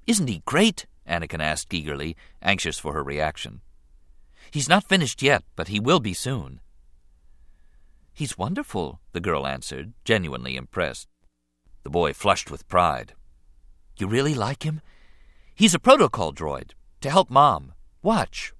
[0.06, 0.86] Isn't he great?
[1.08, 3.60] Anakin asked eagerly, anxious for her reaction.
[4.52, 6.60] He's not finished yet, but he will be soon.
[8.12, 11.08] He's wonderful, the girl answered, genuinely impressed.
[11.82, 13.14] The boy flushed with pride.
[13.98, 14.80] You really like him?
[15.52, 16.70] He's a protocol droid,
[17.06, 17.72] to help Mom.
[18.02, 18.52] Watch.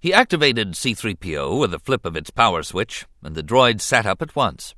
[0.00, 4.20] He activated C3PO with a flip of its power switch, and the droid sat up
[4.20, 4.74] at once.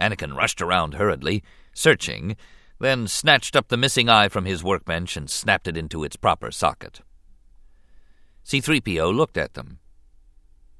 [0.00, 1.42] Anakin rushed around hurriedly,
[1.74, 2.34] searching,
[2.80, 6.50] then snatched up the missing eye from his workbench and snapped it into its proper
[6.50, 7.02] socket.
[8.46, 9.78] C3PO looked at them.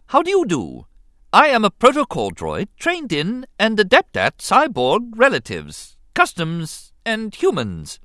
[0.07, 0.87] How do you do?
[1.31, 8.01] I am a protocol droid trained in and adept at cyborg relatives, customs, and humans.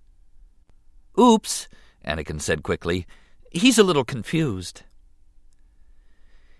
[1.18, 1.70] Oops,
[2.06, 3.06] Anakin said quickly.
[3.52, 4.84] He's a little confused.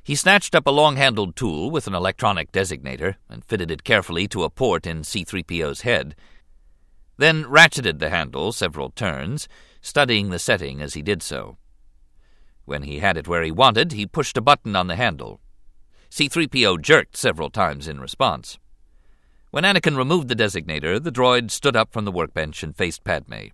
[0.04, 4.28] He snatched up a long handled tool with an electronic designator and fitted it carefully
[4.28, 6.16] to a port in C3PO's head,
[7.18, 9.48] then ratcheted the handle several turns,
[9.82, 11.58] studying the setting as he did so.
[12.66, 15.40] When he had it where he wanted, he pushed a button on the handle.
[16.10, 18.58] C3PO jerked several times in response.
[19.52, 23.50] When Anakin removed the designator, the droid stood up from the workbench and faced Padme.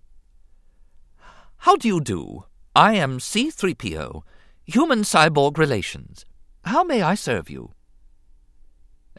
[1.64, 2.44] How do you do?
[2.74, 4.22] I am C3PO,
[4.64, 6.24] Human Cyborg Relations.
[6.64, 7.74] How may I serve you?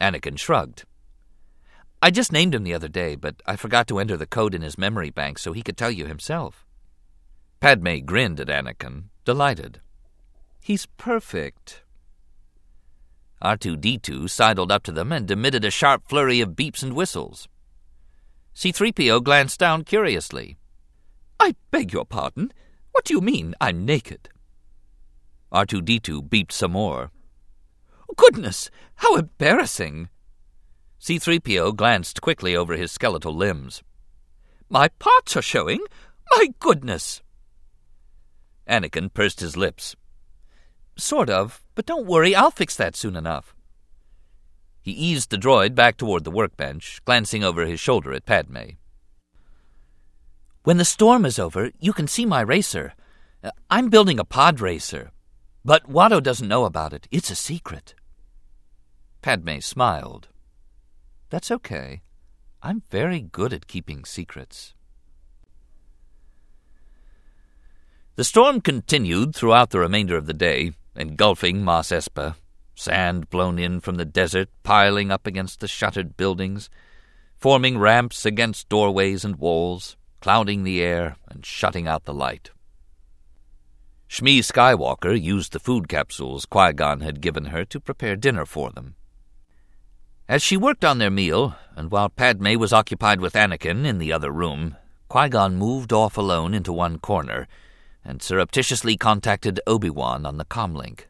[0.00, 0.84] Anakin shrugged.
[2.02, 4.62] I just named him the other day, but I forgot to enter the code in
[4.62, 6.66] his memory bank so he could tell you himself.
[7.60, 9.80] Padme grinned at Anakin, delighted.
[10.60, 11.82] He's perfect.
[13.40, 17.46] R2D2 sidled up to them and emitted a sharp flurry of beeps and whistles.
[18.56, 20.58] C3PO glanced down curiously.
[21.42, 22.52] I beg your pardon.
[22.92, 24.28] What do you mean I'm naked?
[25.52, 27.10] R2D2 beeped some more.
[28.14, 30.08] Goodness, how embarrassing!
[31.00, 33.82] C3PO glanced quickly over his skeletal limbs.
[34.70, 35.80] My parts are showing?
[36.30, 37.22] My goodness!
[38.68, 39.96] Anakin pursed his lips.
[40.96, 43.52] Sort of, but don't worry, I'll fix that soon enough.
[44.80, 48.76] He eased the droid back toward the workbench, glancing over his shoulder at Padme.
[50.64, 52.94] When the storm is over, you can see my racer.
[53.42, 55.10] Uh, I'm building a pod racer.
[55.64, 57.08] But Watto doesn't know about it.
[57.10, 57.94] It's a secret.
[59.22, 60.28] Padme smiled.
[61.30, 62.02] That's okay.
[62.62, 64.74] I'm very good at keeping secrets.
[68.14, 72.36] The storm continued throughout the remainder of the day, engulfing Mos Espa,
[72.74, 76.70] sand blown in from the desert piling up against the shuttered buildings,
[77.38, 82.50] forming ramps against doorways and walls, clouding the air and shutting out the light.
[84.08, 88.70] Shmi Skywalker used the food capsules Qui Gon had given her to prepare dinner for
[88.70, 88.94] them.
[90.28, 94.12] As she worked on their meal, and while Padme was occupied with Anakin in the
[94.12, 94.76] other room,
[95.08, 97.48] Qui Gon moved off alone into one corner
[98.04, 101.06] and surreptitiously contacted Obi Wan on the comlink.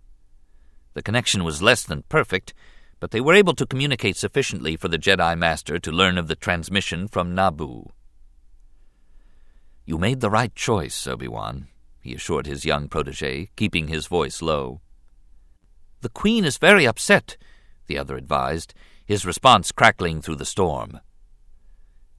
[0.95, 2.55] The connection was less than perfect,
[2.99, 6.35] but they were able to communicate sufficiently for the Jedi Master to learn of the
[6.35, 7.91] transmission from Naboo.
[9.85, 11.69] You made the right choice, Obi Wan,
[12.01, 14.81] he assured his young protege, keeping his voice low.
[16.01, 17.37] The Queen is very upset,
[17.87, 21.01] the other advised his response crackling through the storm.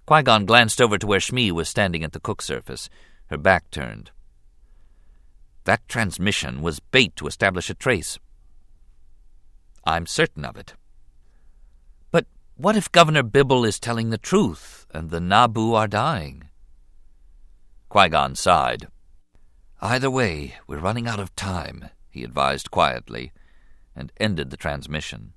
[0.05, 2.89] Qui Gon glanced over to where Shmi was standing at the cook surface,
[3.27, 4.11] her back turned.
[5.63, 8.19] That transmission was bait to establish a trace.
[9.85, 10.73] I'm certain of it.
[12.11, 16.49] But what if Governor Bibble is telling the truth and the Naboo are dying?
[17.93, 18.87] Qui Gon sighed.
[19.79, 23.31] Either way, we're running out of time, he advised quietly,
[23.95, 25.33] and ended the transmission.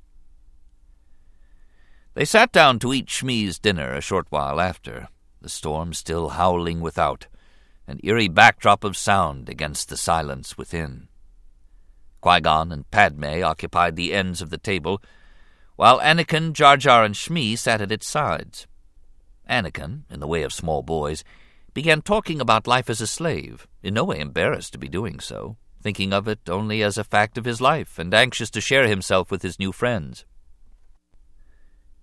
[2.14, 5.08] They sat down to eat Shmi's dinner a short while after,
[5.42, 7.26] the storm still howling without,
[7.86, 11.08] an eerie backdrop of sound against the silence within.
[12.22, 15.02] Qui Gon and Padme occupied the ends of the table,
[15.74, 18.66] while Anakin, Jar Jar, and Shmi sat at its sides.
[19.46, 21.22] Anakin, in the way of small boys,
[21.76, 25.58] began talking about life as a slave, in no way embarrassed to be doing so,
[25.82, 29.30] thinking of it only as a fact of his life and anxious to share himself
[29.30, 30.24] with his new friends.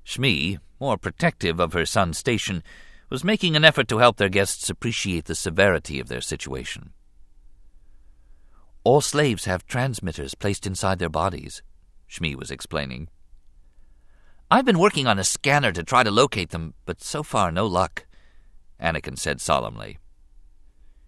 [0.05, 2.61] Shmi, more protective of her son's station,
[3.09, 6.91] was making an effort to help their guests appreciate the severity of their situation.
[8.83, 11.63] All slaves have transmitters placed inside their bodies,
[12.07, 13.07] Shmi was explaining.
[14.51, 17.65] I've been working on a scanner to try to locate them, but so far no
[17.65, 18.05] luck,
[18.83, 19.97] Anakin said solemnly.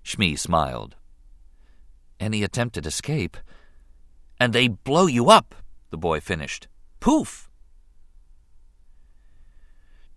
[0.03, 0.95] Shmi smiled.
[2.19, 3.37] Any attempt at escape?
[4.39, 5.53] And they blow you up,
[5.89, 6.67] the boy finished.
[6.99, 7.49] Poof!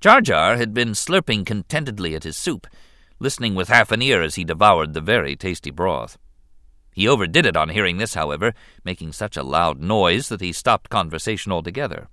[0.01, 2.69] Jar Jar had been slurping contentedly at his soup,
[3.19, 6.17] listening with half an ear as he devoured the very tasty broth.
[6.93, 8.55] He overdid it on hearing this, however,
[8.85, 12.09] making such a loud noise that he stopped conversation altogether.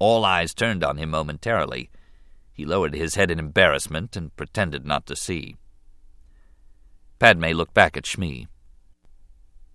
[0.00, 1.90] All eyes turned on him momentarily.
[2.60, 5.56] He lowered his head in embarrassment and pretended not to see.
[7.18, 8.48] Padme looked back at Shmi.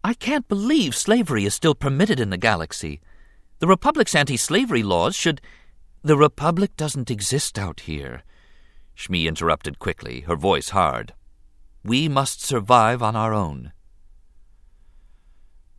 [0.04, 3.02] I can't believe slavery is still permitted in the galaxy.
[3.58, 5.42] The Republic's anti slavery laws should
[6.04, 8.22] the Republic doesn't exist out here,
[8.96, 11.16] Shmi interrupted quickly, her voice hard.
[11.84, 13.74] We must survive on our own.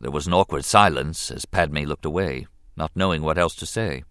[0.01, 4.03] There was an awkward silence as Padme looked away, not knowing what else to say.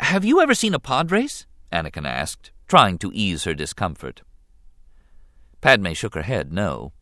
[0.00, 1.46] Have you ever seen a pod race?
[1.72, 4.22] Anakin asked, trying to ease her discomfort.
[5.60, 6.92] Padme shook her head no.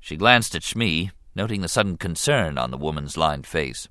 [0.00, 3.88] She glanced at Shmi, noting the sudden concern on the woman's lined face.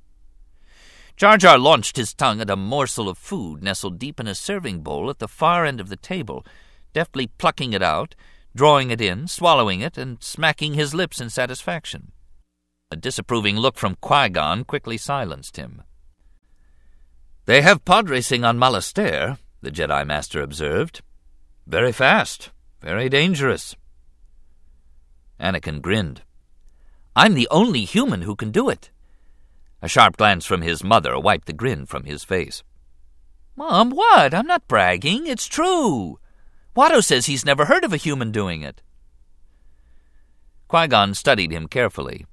[1.15, 4.81] Jar Jar launched his tongue at a morsel of food nestled deep in a serving
[4.81, 6.45] bowl at the far end of the table,
[6.93, 8.15] deftly plucking it out,
[8.53, 12.11] drawing it in, swallowing it, and smacking his lips in satisfaction.
[12.91, 15.83] A disapproving look from Qui Gon quickly silenced him.
[17.45, 21.01] They have pod racing on Malastare, the Jedi Master observed.
[21.67, 22.49] Very fast,
[22.81, 23.75] very dangerous.
[25.39, 26.21] Anakin grinned.
[27.15, 28.89] I'm the only human who can do it.
[29.81, 32.63] A sharp glance from his mother wiped the grin from his face.
[33.55, 34.33] Mom, what?
[34.33, 35.27] I'm not bragging.
[35.27, 36.19] It's true.
[36.75, 38.81] Watto says he's never heard of a human doing it.
[40.67, 42.25] Qui Gon studied him carefully.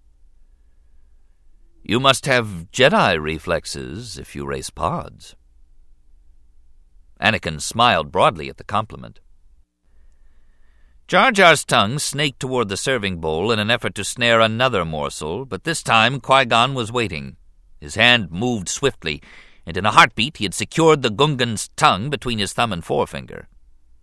[1.83, 5.35] You must have Jedi reflexes if you race pods.
[7.21, 9.19] Anakin smiled broadly at the compliment.
[11.09, 15.45] Jar Jar's tongue snaked toward the serving bowl in an effort to snare another morsel,
[15.45, 17.37] but this time Qui Gon was waiting.
[17.81, 19.21] His hand moved swiftly,
[19.67, 23.49] and in a heartbeat he had secured the Gungan's tongue between his thumb and forefinger.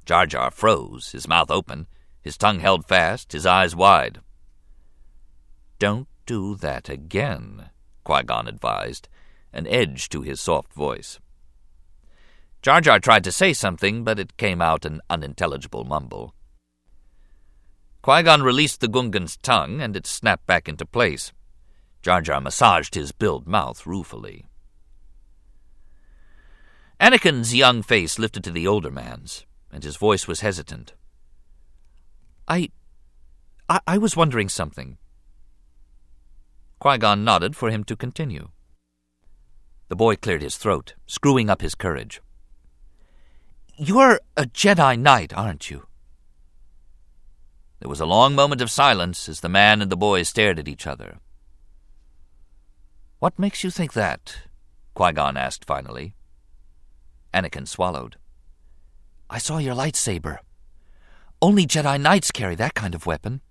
[0.05, 1.87] Jar Jar froze, his mouth open,
[2.21, 4.19] his tongue held fast, his eyes wide.
[5.79, 7.71] Don't do that again,
[8.03, 9.09] Qui Gon advised,
[9.51, 11.19] an edge to his soft voice.
[12.61, 16.35] Jar Jar tried to say something, but it came out an unintelligible mumble.
[18.03, 21.33] Qui Gon released the Gungan's tongue, and it snapped back into place.
[22.03, 24.45] Jar Jar massaged his billed mouth ruefully.
[26.99, 30.93] Anakin's young face lifted to the older man's, and his voice was hesitant.
[32.47, 32.69] I.
[33.67, 34.99] I, I was wondering something.
[36.79, 38.49] Qui Gon nodded for him to continue.
[39.89, 42.21] The boy cleared his throat, screwing up his courage.
[43.75, 45.87] You're a Jedi Knight, aren't you?
[47.79, 50.67] There was a long moment of silence as the man and the boy stared at
[50.67, 51.19] each other.
[53.19, 54.37] What makes you think that?
[54.93, 56.13] Qui Gon asked finally.
[57.33, 58.15] Anakin swallowed.
[59.29, 60.39] I saw your lightsaber.
[61.41, 63.41] Only Jedi Knights carry that kind of weapon.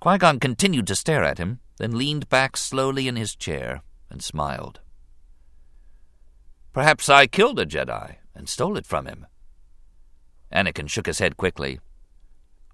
[0.00, 4.22] Qui Gon continued to stare at him, then leaned back slowly in his chair and
[4.22, 4.80] smiled.
[6.72, 9.26] Perhaps I killed a Jedi and stole it from him.
[10.50, 11.80] Anakin shook his head quickly.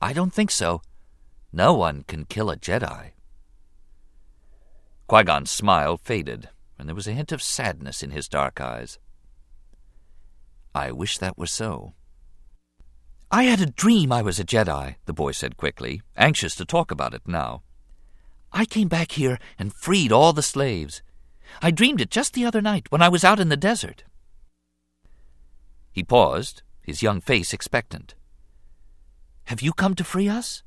[0.01, 0.83] I don't think so.
[1.53, 3.11] No one can kill a Jedi.
[5.09, 6.49] Qui Gon's smile faded,
[6.79, 8.99] and there was a hint of sadness in his dark eyes.
[10.75, 11.95] I wish that were so.
[13.31, 16.91] I had a dream I was a Jedi, the boy said quickly, anxious to talk
[16.91, 17.63] about it now.
[18.53, 21.03] I came back here and freed all the slaves.
[21.61, 24.05] I dreamed it just the other night when I was out in the desert.
[25.91, 28.15] He paused, his young face expectant.
[29.45, 30.63] Have you come to free us?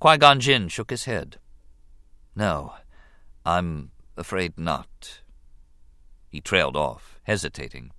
[0.00, 1.36] Qui Gon Jinn shook his head.
[2.34, 2.74] No,
[3.44, 5.20] I'm afraid not.
[6.28, 7.92] He trailed off, hesitating.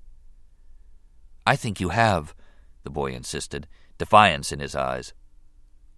[1.46, 2.34] I think you have,
[2.90, 3.68] the boy insisted,
[4.00, 5.14] defiance in his eyes.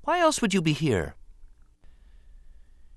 [0.01, 1.15] Why else would you be here?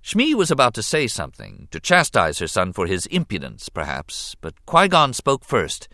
[0.02, 4.66] Shmi was about to say something, to chastise her son for his impudence, perhaps, but
[4.66, 5.88] Qui Gon spoke first,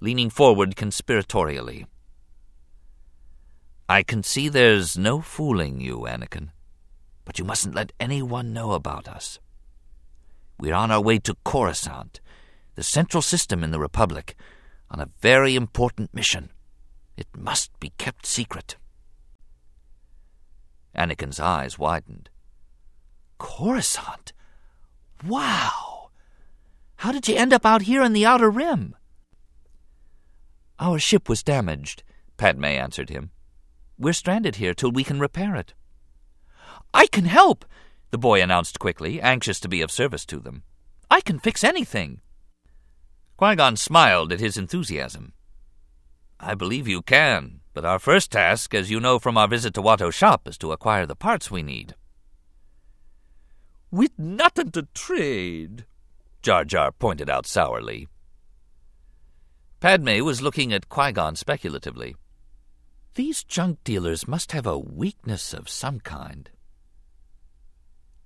[0.00, 1.84] leaning forward conspiratorially.
[3.86, 6.48] I can see there's no fooling you, Anakin,
[7.26, 9.38] but you mustn't let anyone know about us.
[10.58, 12.22] We're on our way to Coruscant,
[12.76, 14.36] the central system in the Republic,
[14.90, 16.48] on a very important mission.
[17.16, 18.76] It must be kept secret.
[20.94, 22.30] Anakin's eyes widened.
[23.38, 24.32] Coruscant?
[25.24, 26.10] Wow!
[26.96, 28.94] How did you end up out here in the Outer Rim?
[30.78, 32.02] Our ship was damaged,
[32.36, 33.30] Padme answered him.
[33.98, 35.74] We're stranded here till we can repair it.
[36.94, 37.64] I can help,
[38.10, 40.64] the boy announced quickly, anxious to be of service to them.
[41.10, 42.20] I can fix anything.
[43.36, 45.32] Qui Gon smiled at his enthusiasm.
[46.44, 49.82] I believe you can, but our first task, as you know from our visit to
[49.82, 51.94] Watto's shop, is to acquire the parts we need.
[53.92, 55.86] With nothing to trade,
[56.42, 58.08] Jar Jar pointed out sourly.
[59.78, 62.16] Padme was looking at Qui Gon speculatively.
[63.14, 66.50] These junk dealers must have a weakness of some kind.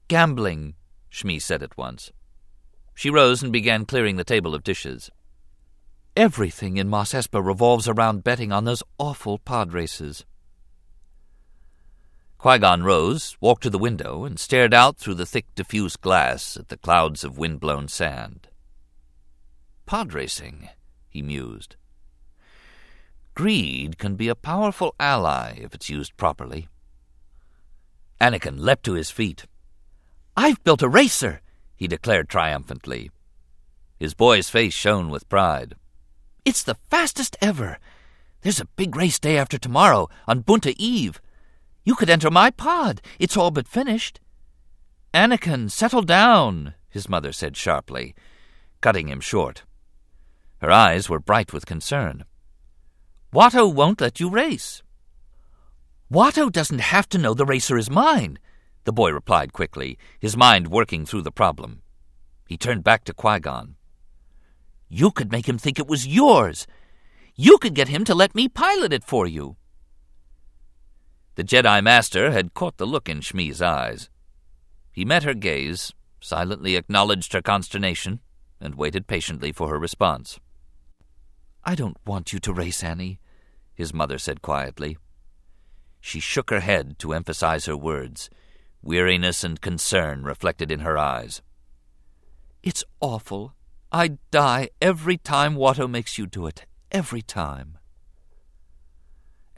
[0.09, 0.75] Gambling,
[1.13, 2.13] Shmi said at once.
[2.95, 5.11] She rose and began clearing the table of dishes.
[6.17, 10.25] Everything in Mos Espa revolves around betting on those awful pod races.
[12.39, 16.57] Qui Gon rose, walked to the window, and stared out through the thick, diffuse glass
[16.57, 18.49] at the clouds of wind blown sand.
[19.85, 20.71] Pod racing,
[21.11, 21.77] he mused.
[23.35, 26.67] Greed can be a powerful ally if it's used properly.
[28.23, 29.45] Anakin leapt to his feet.
[30.35, 31.43] I've built a racer,
[31.77, 33.11] he declared triumphantly.
[33.99, 35.75] His boy's face shone with pride.
[36.47, 37.79] It's the fastest ever.
[38.43, 41.21] There's a big race day after tomorrow on Boonta Eve.
[41.85, 43.03] You could enter my pod.
[43.19, 44.21] It's all but finished.
[45.13, 48.15] Anakin, settle down, his mother said sharply,
[48.81, 49.65] cutting him short.
[50.59, 52.25] Her eyes were bright with concern.
[53.33, 54.85] Watto won't let you race.
[56.13, 58.39] Watto doesn't have to know the racer is mine,
[58.85, 61.83] the boy replied quickly, his mind working through the problem.
[62.47, 63.75] He turned back to Qui Gon.
[64.89, 66.67] You could make him think it was yours.
[67.35, 69.57] You could get him to let me pilot it for you.
[71.35, 74.09] The Jedi Master had caught the look in Shmi's eyes.
[74.91, 78.21] He met her gaze, silently acknowledged her consternation,
[78.59, 80.41] and waited patiently for her response.
[81.63, 83.21] I don't want you to race, Annie,
[83.75, 84.97] his mother said quietly.
[86.01, 88.31] She shook her head to emphasize her words,
[88.81, 91.43] weariness and concern reflected in her eyes.
[92.63, 93.55] It's awful.
[93.93, 96.67] I'd die every time Watto makes you do it.
[96.91, 97.79] Every time.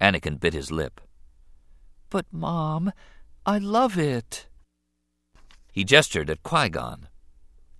[0.00, 1.00] Anakin bit his lip.
[2.10, 2.92] But, Mom,
[3.44, 4.46] I love it.
[5.72, 7.08] He gestured at Qui Gon.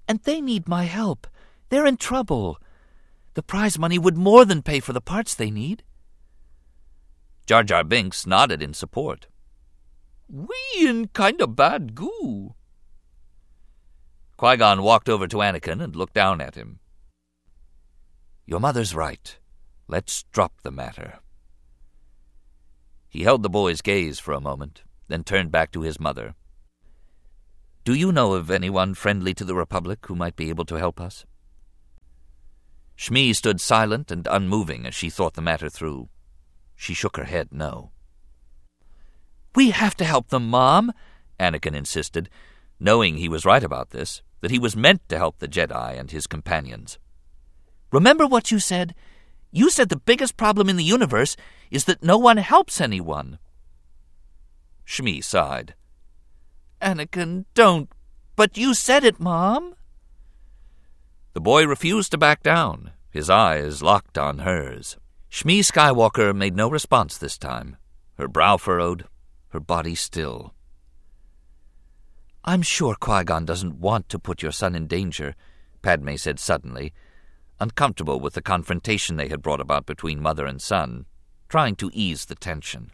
[0.06, 1.26] And they need my help.
[1.68, 2.58] They're in trouble.
[3.34, 5.82] The prize money would more than pay for the parts they need.
[7.46, 9.26] Jar Jar Binks nodded in support.
[10.28, 12.54] We in kinda bad goo.
[14.38, 16.78] Qui Gon walked over to Anakin and looked down at him.
[18.46, 19.36] Your mother's right.
[19.88, 21.18] Let's drop the matter.
[23.08, 26.36] He held the boy's gaze for a moment, then turned back to his mother.
[27.84, 31.00] Do you know of anyone friendly to the Republic who might be able to help
[31.00, 31.26] us?
[32.96, 36.10] Shmi stood silent and unmoving as she thought the matter through.
[36.76, 37.90] She shook her head no.
[39.56, 40.92] We have to help them, Mom,
[41.40, 42.30] Anakin insisted,
[42.78, 46.10] knowing he was right about this, that he was meant to help the Jedi and
[46.10, 46.98] his companions.
[47.90, 48.94] Remember what you said?
[49.50, 51.36] You said the biggest problem in the universe
[51.70, 53.38] is that no one helps anyone.
[54.86, 55.74] Shmi sighed.
[56.80, 57.90] Anakin, don't.
[58.36, 59.74] But you said it, Mom.
[61.32, 64.96] The boy refused to back down, his eyes locked on hers.
[65.30, 67.76] Shmi Skywalker made no response this time,
[68.16, 69.04] her brow furrowed,
[69.50, 70.54] her body still.
[72.48, 75.34] I'm sure Qui Gon doesn't want to put your son in danger,
[75.82, 76.94] Padme said suddenly,
[77.60, 81.04] uncomfortable with the confrontation they had brought about between mother and son,
[81.50, 82.90] trying to ease the tension.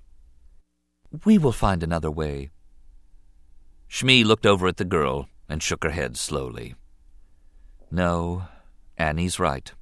[1.25, 2.51] We will find another way.
[3.89, 6.75] Shmi looked over at the girl and shook her head slowly.
[7.93, 8.49] No,
[8.99, 9.73] Annie's right.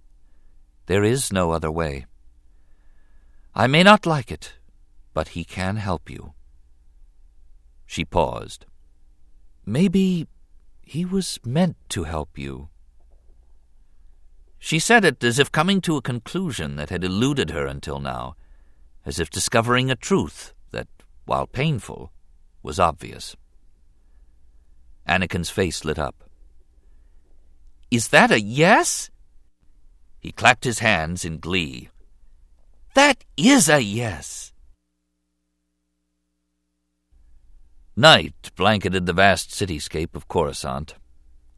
[0.85, 2.05] There is no other way.
[3.55, 4.53] I may not like it,
[5.15, 6.35] but he can help you.
[7.87, 8.67] She paused.
[9.65, 10.27] Maybe
[10.83, 12.69] he was meant to help you.
[14.59, 18.37] She said it as if coming to a conclusion that had eluded her until now,
[19.05, 20.89] as if discovering a truth that,
[21.25, 22.13] while painful,
[22.63, 23.37] was obvious.
[25.09, 26.25] Anakin's face lit up.
[27.91, 29.11] Is that a yes?
[30.21, 31.89] He clapped his hands in glee.
[32.95, 34.52] That is a yes!
[37.95, 40.95] Night blanketed the vast cityscape of Coruscant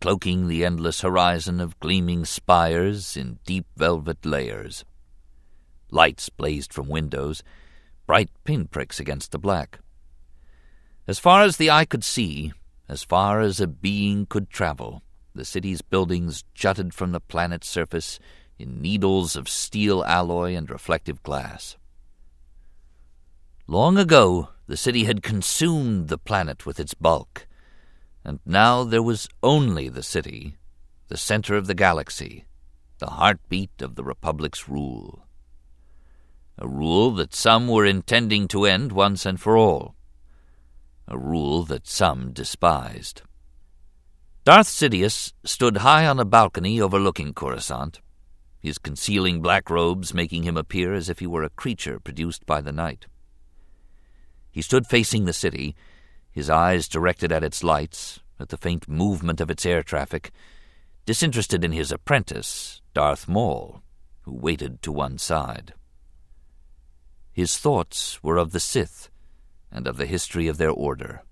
[0.04, 4.84] cloaking the endless horizon of gleaming spires in deep velvet layers.
[5.90, 7.42] Lights blazed from windows,
[8.06, 9.78] bright pinpricks against the black.
[11.08, 12.52] As far as the eye could see,
[12.86, 15.02] as far as a being could travel,
[15.34, 18.18] the city's buildings jutted from the planet's surface
[18.58, 21.78] in needles of steel alloy and reflective glass.
[23.66, 27.46] Long ago, the city had consumed the planet with its bulk,
[28.22, 30.58] and now there was only the city,
[31.08, 32.44] the center of the galaxy,
[32.98, 35.26] the heartbeat of the Republic's rule.
[36.58, 39.94] A rule that some were intending to end once and for all.
[41.08, 43.22] A rule that some despised.
[44.44, 48.02] Darth Sidious stood high on a balcony overlooking Coruscant,
[48.60, 52.60] his concealing black robes making him appear as if he were a creature produced by
[52.60, 53.06] the night.
[54.54, 55.74] He stood facing the city,
[56.30, 60.30] his eyes directed at its lights, at the faint movement of its air traffic,
[61.06, 63.82] disinterested in his apprentice, Darth Maul,
[64.20, 65.74] who waited to one side.
[67.32, 69.10] His thoughts were of the Sith
[69.72, 71.24] and of the history of their order.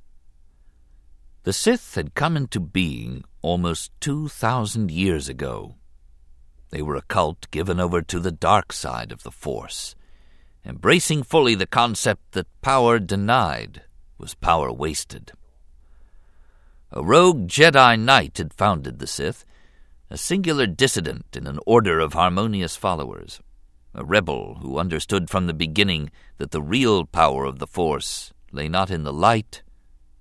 [1.45, 5.77] The Sith had come into being almost two thousand years ago.
[6.71, 9.95] They were a cult given over to the dark side of the Force,
[10.65, 13.83] embracing fully the concept that power denied
[14.19, 15.33] was power wasted.
[16.93, 19.45] A rogue Jedi Knight had founded the Sith,
[20.11, 23.41] a singular dissident in an order of harmonious followers,
[23.95, 28.69] a rebel who understood from the beginning that the real power of the Force lay
[28.69, 29.63] not in the light,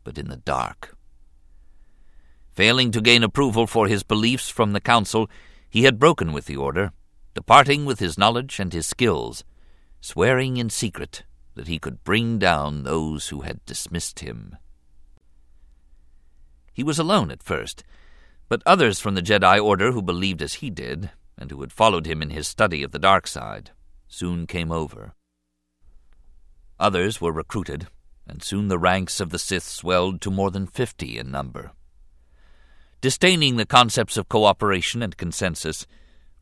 [0.03, 0.95] but in the dark.
[2.53, 5.29] Failing to gain approval for his beliefs from the Council,
[5.69, 6.91] he had broken with the Order,
[7.33, 9.43] departing with his knowledge and his skills,
[10.01, 11.23] swearing in secret
[11.55, 14.57] that he could bring down those who had dismissed him.
[16.73, 17.83] He was alone at first,
[18.49, 22.05] but others from the Jedi Order who believed as he did, and who had followed
[22.05, 23.71] him in his study of the dark side,
[24.07, 25.13] soon came over.
[26.79, 27.87] Others were recruited,
[28.27, 31.71] and soon the ranks of the Sith swelled to more than fifty in number.
[33.01, 35.85] Disdaining the concepts of cooperation and consensus,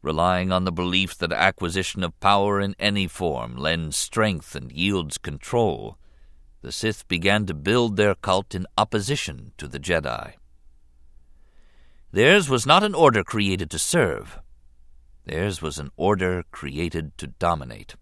[0.01, 5.17] relying on the belief that acquisition of power in any form lends strength and yields
[5.17, 5.97] control,
[6.61, 10.33] the Sith began to build their cult in opposition to the Jedi.
[12.11, 14.39] Theirs was not an order created to serve.
[15.25, 17.95] Theirs was an order created to dominate.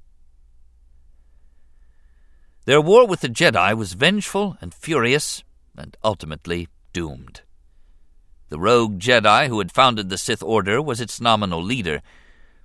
[2.65, 5.43] Their war with the Jedi was vengeful and furious,
[5.77, 7.41] and ultimately doomed.
[8.49, 12.01] The rogue Jedi who had founded the Sith Order was its nominal leader,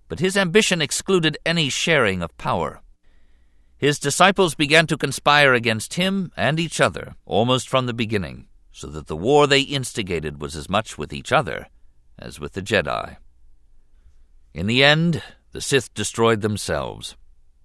[0.09, 2.81] but his ambition excluded any sharing of power.
[3.77, 8.87] His disciples began to conspire against him and each other almost from the beginning, so
[8.89, 11.67] that the war they instigated was as much with each other
[12.17, 13.17] as with the Jedi.
[14.55, 17.17] In the end, the Sith destroyed themselves.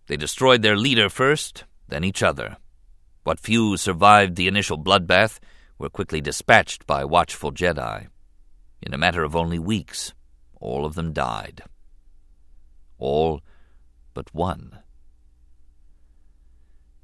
[0.08, 2.58] They destroyed their leader first, then each other.
[3.24, 5.40] What few survived the initial bloodbath
[5.78, 8.08] were quickly dispatched by watchful Jedi.
[8.82, 10.14] In a matter of only weeks,
[10.60, 11.64] all of them died.
[12.98, 13.42] All
[14.14, 14.80] but one.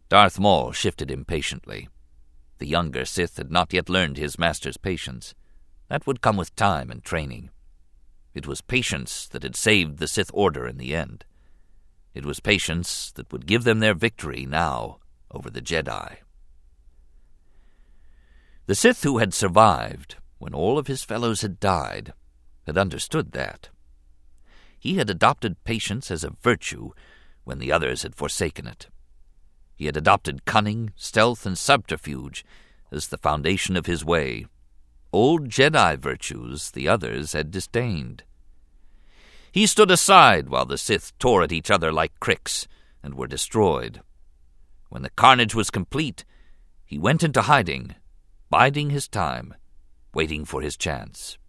[0.10, 1.88] Darth Maul shifted impatiently.
[2.60, 5.34] The younger Sith had not yet learned his master's patience.
[5.90, 7.50] That would come with time and training.
[8.34, 11.26] It was patience that had saved the Sith Order in the end.
[12.14, 15.00] It was patience that would give them their victory now
[15.32, 16.18] over the Jedi.
[18.66, 22.14] The Sith who had survived, when all of his fellows had died,
[22.66, 23.68] had understood that.
[24.80, 26.92] He had adopted patience as a virtue
[27.44, 28.88] when the others had forsaken it.
[29.76, 32.46] He had adopted cunning, stealth, and subterfuge
[32.90, 34.46] as the foundation of his way.
[35.12, 38.24] Old Jedi virtues the others had disdained.
[39.52, 42.68] He stood aside while the Sith tore at each other like cricks
[43.04, 44.02] and were destroyed.
[44.88, 46.24] When the carnage was complete,
[46.86, 47.96] he went into hiding
[48.54, 49.56] biding his time,
[50.14, 51.40] waiting for his chance.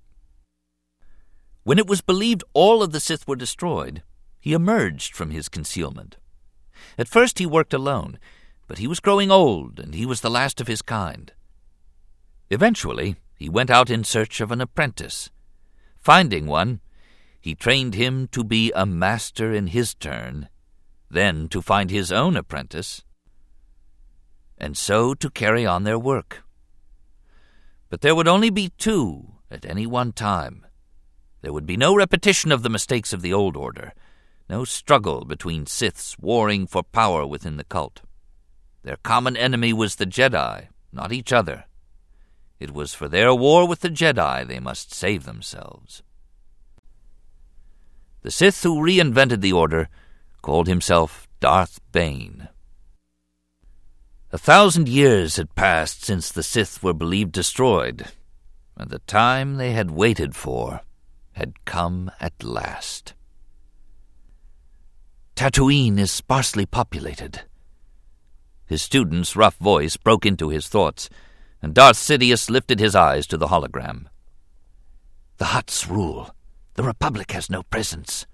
[1.63, 4.03] When it was believed all of the Sith were destroyed,
[4.41, 6.17] he emerged from his concealment.
[6.97, 8.19] At first he worked alone,
[8.67, 11.31] but he was growing old, and he was the last of his kind.
[12.49, 15.29] Eventually, he went out in search of an apprentice.
[16.01, 16.81] Finding one,
[17.39, 20.49] he trained him to be a master in his turn,
[21.11, 23.05] then to find his own apprentice,
[24.57, 26.44] and so to carry on their work
[27.95, 30.67] but there would only be two at any one time.
[31.43, 33.93] There would be no repetition of the mistakes of the old order,
[34.51, 38.01] no struggle between Siths warring for power within the cult.
[38.83, 41.67] Their common enemy was the Jedi, not each other.
[42.59, 46.03] It was for their war with the Jedi they must save themselves.
[48.23, 49.89] The Sith who reinvented the Order
[50.43, 52.49] called himself Darth Bane.
[54.35, 58.07] A thousand years had passed since the Sith were believed destroyed,
[58.77, 60.81] and the time they had waited for
[61.35, 63.15] had come at last.
[65.37, 67.43] Tatooine is sparsely populated.
[68.67, 71.09] His student's rough voice broke into his thoughts,
[71.63, 74.07] and Darth Sidious lifted his eyes to the hologram.
[75.37, 76.35] The Hutts rule.
[76.75, 78.27] The Republic has no presence.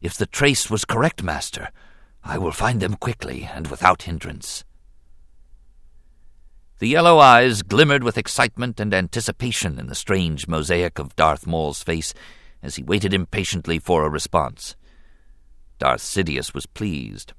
[0.00, 1.70] If the trace was correct, Master,
[2.22, 4.62] I will find them quickly and without hindrance.
[6.84, 11.82] The yellow eyes glimmered with excitement and anticipation in the strange mosaic of Darth Maul's
[11.82, 12.12] face
[12.62, 14.76] as he waited impatiently for a response.
[15.78, 17.32] Darth Sidious was pleased.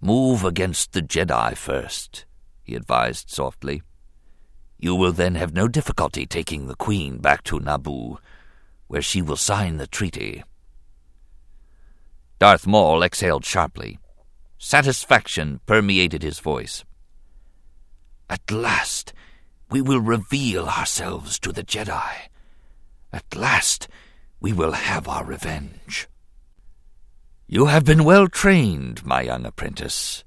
[0.00, 2.24] Move against the Jedi first,
[2.64, 3.82] he advised softly.
[4.78, 8.16] You will then have no difficulty taking the Queen back to Naboo,
[8.86, 10.42] where she will sign the treaty.
[12.38, 13.98] Darth Maul exhaled sharply.
[14.56, 16.84] Satisfaction permeated his voice.
[18.32, 19.12] At last,
[19.70, 22.14] we will reveal ourselves to the Jedi.
[23.12, 23.88] At last,
[24.40, 26.08] we will have our revenge.
[27.46, 30.24] You have been well trained, my young apprentice,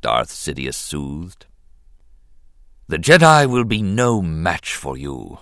[0.00, 1.44] Darth Sidious soothed.
[2.88, 5.40] The Jedi will be no match for you.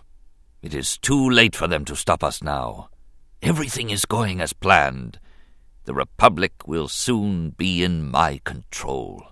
[0.60, 2.88] It is too late for them to stop us now.
[3.42, 5.20] Everything is going as planned.
[5.84, 9.31] The Republic will soon be in my control.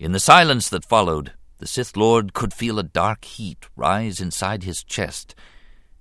[0.00, 4.62] In the silence that followed, the Sith Lord could feel a dark heat rise inside
[4.62, 5.34] his chest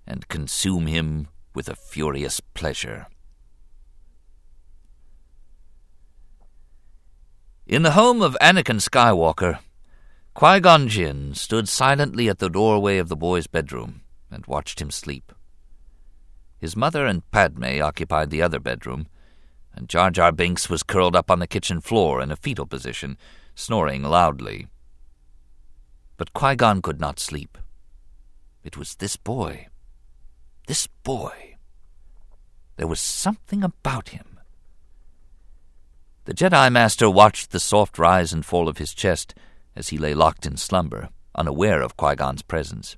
[0.07, 3.07] and consume him with a furious pleasure.
[7.67, 9.59] In the home of Anakin Skywalker,
[10.33, 14.91] Qui Gon Jinn stood silently at the doorway of the boy's bedroom and watched him
[14.91, 15.33] sleep.
[16.57, 19.07] His mother and Padme occupied the other bedroom,
[19.73, 23.17] and Jar Jar Binks was curled up on the kitchen floor in a fetal position,
[23.59, 24.67] snoring loudly.
[26.17, 27.57] But Qui Gon could not sleep.
[28.63, 29.67] It was this boy.
[30.67, 31.55] This boy.
[32.77, 34.29] There was something about him
[36.29, 39.33] the Jedi Master watched the soft rise and fall of his chest
[39.75, 42.97] as he lay locked in slumber, unaware of Qui Gon's presence.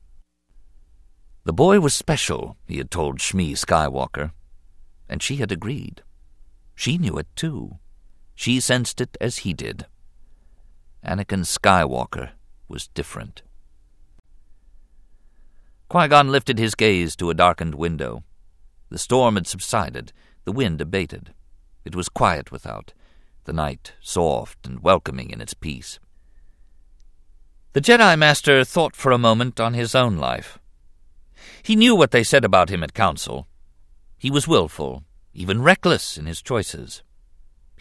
[1.46, 4.34] The boy was special, he had told Shmi Skywalker,
[5.08, 6.04] and she had agreed.
[6.76, 7.78] She knew it too.
[8.36, 9.86] She sensed it as he did.
[11.06, 12.32] Anakin Skywalker
[12.68, 13.42] was different.
[15.90, 18.24] Qui Gon lifted his gaze to a darkened window.
[18.90, 20.14] The storm had subsided,
[20.46, 21.34] the wind abated.
[21.84, 22.94] It was quiet without,
[23.46, 26.00] the night soft and welcoming in its peace.
[27.74, 30.60] The Jedi Master thought for a moment on his own life.
[31.64, 33.48] He knew what they said about him at Council.
[34.18, 37.02] He was wilful, even reckless in his choices.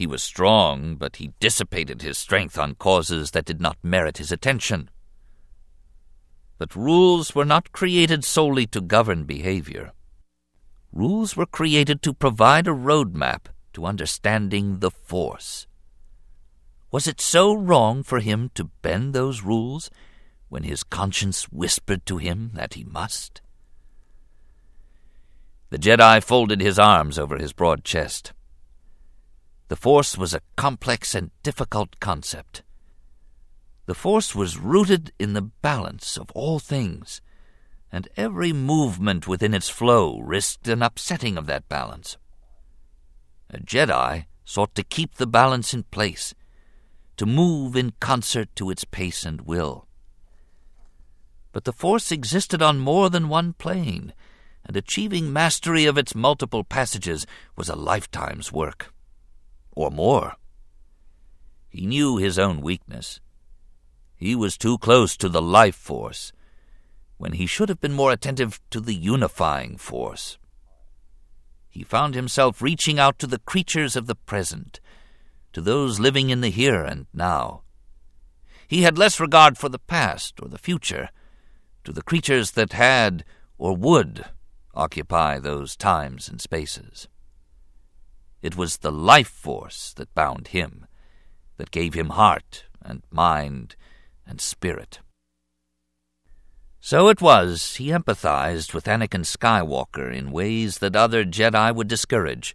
[0.01, 4.33] He was strong, but he dissipated his strength on causes that did not merit his
[4.33, 4.89] attention.
[6.57, 9.93] But rules were not created solely to govern behavior.
[10.91, 15.67] Rules were created to provide a roadmap to understanding the Force.
[16.91, 19.91] Was it so wrong for him to bend those rules
[20.49, 23.43] when his conscience whispered to him that he must?
[25.69, 28.33] The Jedi folded his arms over his broad chest.
[29.71, 32.65] The Force was a complex and difficult concept.
[33.87, 37.21] The Force was rooted in the balance of all things,
[37.93, 42.17] and every movement within its flow risked an upsetting of that balance.
[43.49, 46.35] A Jedi sought to keep the balance in place,
[47.17, 49.87] to move in concert to its pace and will.
[51.53, 54.15] But the Force existed on more than one plane,
[54.65, 58.93] and achieving mastery of its multiple passages was a lifetime's work.
[59.73, 60.35] Or more.
[61.69, 63.21] He knew his own weakness.
[64.17, 66.33] He was too close to the life force,
[67.17, 70.39] when he should have been more attentive to the unifying force
[71.71, 74.81] he found himself reaching out to the creatures of the present,
[75.53, 77.63] to those living in the here and now.
[78.67, 81.11] He had less regard for the past or the future,
[81.85, 83.25] to the creatures that had
[83.57, 84.25] or would
[84.75, 87.09] occupy those times and spaces.
[88.43, 90.87] It was the life force that bound him,
[91.57, 93.77] that gave him heart and mind
[94.27, 95.01] and spirit.
[96.81, 102.55] So it was he empathized with Anakin Skywalker in ways that other Jedi would discourage,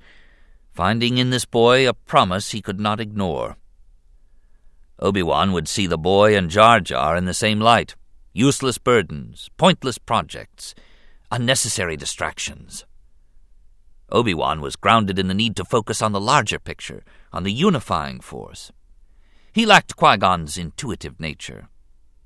[0.73, 3.57] finding in this boy a promise he could not ignore.
[4.99, 7.95] Obi-Wan would see the boy and Jar Jar in the same light
[8.33, 10.75] useless burdens, pointless projects,
[11.31, 12.83] unnecessary distractions.
[14.11, 17.03] Obi-Wan was grounded in the need to focus on the larger picture,
[17.33, 18.71] on the unifying force.
[19.51, 21.69] He lacked Qui-Gon's intuitive nature.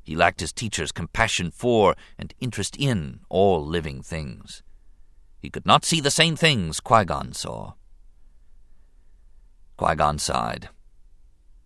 [0.04, 4.64] He lacked his teacher's compassion for and interest in all living things.
[5.40, 7.74] He could not see the same things Qui Gon saw.
[9.78, 10.70] Qui Gon sighed.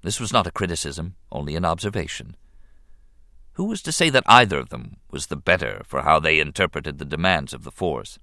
[0.03, 2.35] This was not a criticism, only an observation.
[3.53, 6.97] Who was to say that either of them was the better for how they interpreted
[6.97, 8.19] the demands of the Force?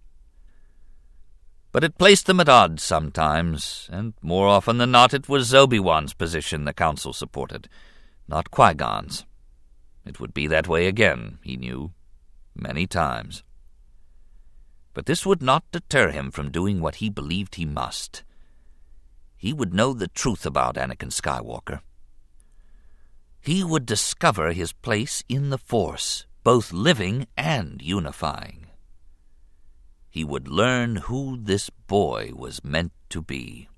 [1.73, 6.14] But it placed them at odds sometimes, and more often than not it was Obi-Wan's
[6.14, 7.68] position the Council supported,
[8.27, 9.25] not Qui-Gon's.
[10.05, 11.93] It would be that way again, he knew,
[12.57, 13.45] many times.
[14.95, 18.25] But this would not deter him from doing what he believed he must.
[19.37, 21.81] He would know the truth about Anakin Skywalker.
[23.41, 28.60] He would discover his place in the Force, both living and unifying.
[30.11, 33.69] He would learn who this boy was meant to be.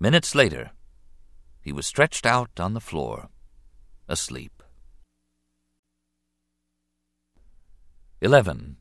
[0.00, 0.72] Minutes later,
[1.62, 3.28] he was stretched out on the floor
[4.08, 4.62] asleep.
[8.20, 8.76] 11.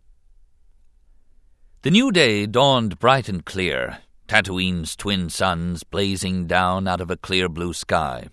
[1.83, 7.15] The new day dawned bright and clear, Tatooine's twin suns blazing down out of a
[7.15, 8.29] clear blue sky.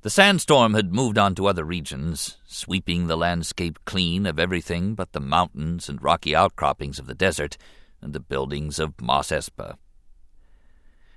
[0.00, 5.12] The sandstorm had moved on to other regions, sweeping the landscape clean of everything but
[5.12, 7.58] the mountains and rocky outcroppings of the desert
[8.00, 9.76] and the buildings of Mos Espa.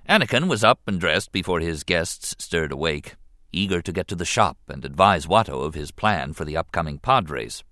[0.08, 3.14] Anakin was up and dressed before his guests stirred awake,
[3.50, 6.98] eager to get to the shop and advise Watto of his plan for the upcoming
[6.98, 7.64] pod race.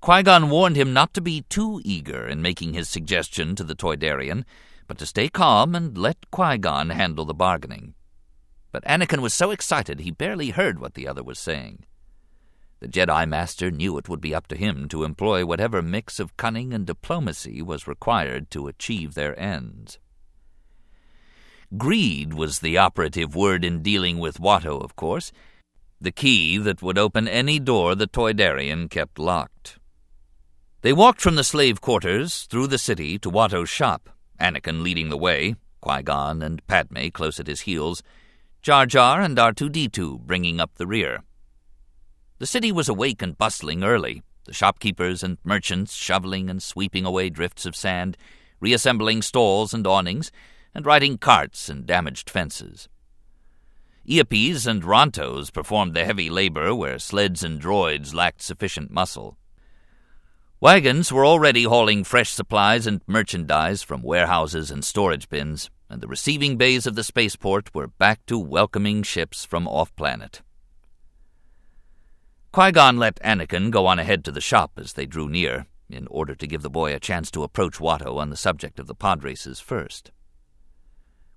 [0.00, 3.76] Qui Gon warned him not to be too eager in making his suggestion to the
[3.76, 4.44] Toydarian,
[4.88, 7.94] but to stay calm and let Qui Gon handle the bargaining.
[8.72, 11.84] But Anakin was so excited he barely heard what the other was saying.
[12.82, 16.36] The Jedi Master knew it would be up to him to employ whatever mix of
[16.36, 20.00] cunning and diplomacy was required to achieve their ends.
[21.78, 25.30] Greed was the operative word in dealing with Watto, of course,
[26.00, 29.78] the key that would open any door the Toydarian kept locked.
[30.80, 34.10] They walked from the slave quarters through the city to Watto's shop,
[34.40, 38.02] Anakin leading the way, Qui Gon and Padme close at his heels,
[38.60, 41.22] Jar Jar and R2D2 bringing up the rear.
[42.42, 47.30] The city was awake and bustling early, the shopkeepers and merchants shoveling and sweeping away
[47.30, 48.16] drifts of sand,
[48.58, 50.32] reassembling stalls and awnings,
[50.74, 52.88] and riding carts and damaged fences.
[54.08, 59.38] Eopies and Rontos performed the heavy labor where sleds and droids lacked sufficient muscle.
[60.58, 66.08] Wagons were already hauling fresh supplies and merchandise from warehouses and storage bins, and the
[66.08, 70.42] receiving bays of the spaceport were back to welcoming ships from off planet.
[72.52, 76.06] Qui Gon let Anakin go on ahead to the shop as they drew near, in
[76.08, 78.94] order to give the boy a chance to approach Watto on the subject of the
[78.94, 80.10] pod races first.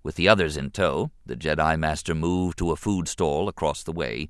[0.04, 3.94] With the others in tow, the Jedi Master moved to a food stall across the
[3.94, 4.28] way,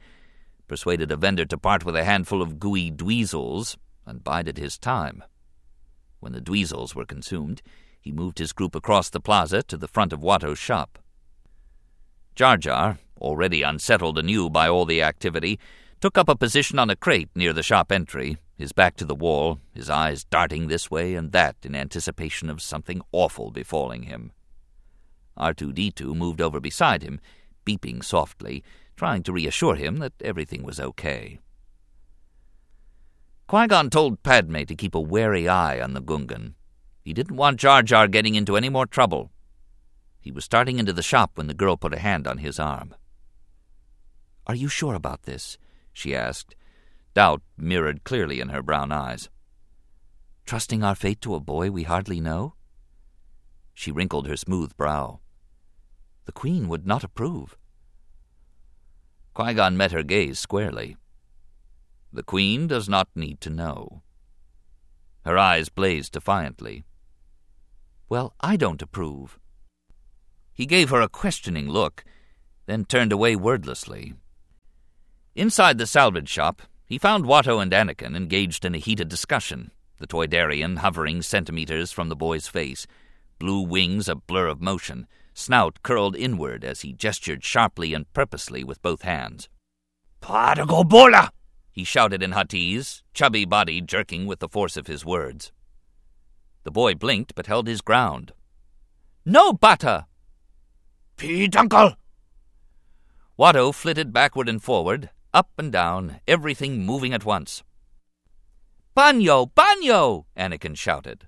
[0.67, 5.23] persuaded a vendor to part with a handful of gooey dweezils, and bided his time.
[6.19, 7.63] When the dweezils were consumed,
[7.99, 10.99] he moved his group across the plaza to the front of Watto's shop.
[12.35, 15.57] Jar Jar, already unsettled anew by all the activity,
[16.05, 19.15] took up a position on a crate near the shop entry, his back to the
[19.15, 24.31] wall, his eyes darting this way and that in anticipation of something awful befalling him.
[25.35, 27.19] R2D2 moved over beside him,
[27.65, 28.63] beeping softly,
[28.95, 31.39] trying to reassure him that everything was okay.
[33.47, 36.53] Qui Gon told Padme to keep a wary eye on the Gungan.
[37.01, 39.31] He didn't want Jar Jar getting into any more trouble.
[40.21, 42.93] He was starting into the shop when the girl put a hand on his arm.
[44.45, 45.57] Are you sure about this?
[45.95, 46.55] She asked,
[47.13, 49.29] doubt mirrored clearly in her brown eyes.
[50.45, 52.53] Trusting our fate to a boy we hardly know?
[53.73, 55.21] She wrinkled her smooth brow.
[56.25, 57.57] The Queen would not approve.
[59.33, 60.97] Qui Gon met her gaze squarely.
[62.11, 64.03] The Queen does not need to know.
[65.23, 66.83] Her eyes blazed defiantly.
[68.09, 69.39] Well, I don't approve.
[70.53, 72.03] He gave her a questioning look,
[72.65, 74.13] then turned away wordlessly.
[75.35, 80.07] Inside the salvage shop, he found Watto and Anakin engaged in a heated discussion, the
[80.07, 82.87] Toydarian hovering centimeters from the boy's face,
[83.37, 88.63] blue wings a blur of motion, snout curled inward as he gestured sharply and purposely
[88.63, 89.49] with both hands.
[90.21, 91.31] Particle bola!
[91.69, 95.51] he shouted in Huttese, chubby body jerking with the force of his words.
[96.63, 98.31] The boy blinked but held his ground.
[99.25, 100.05] No butter!
[101.17, 101.97] Pete uncle!
[103.37, 107.61] Watto flitted backward and forward, up and down, everything moving at once.
[108.95, 109.51] Banyo!
[109.53, 110.23] Banyo!
[110.37, 111.27] Anakin shouted.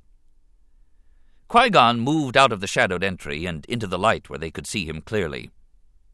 [1.49, 4.66] Qui Gon moved out of the shadowed entry and into the light where they could
[4.66, 5.51] see him clearly.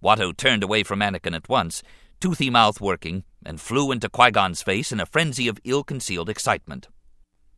[0.03, 1.83] Watto turned away from Anakin at once,
[2.19, 6.29] toothy mouth working, and flew into Qui Gon's face in a frenzy of ill concealed
[6.29, 6.87] excitement.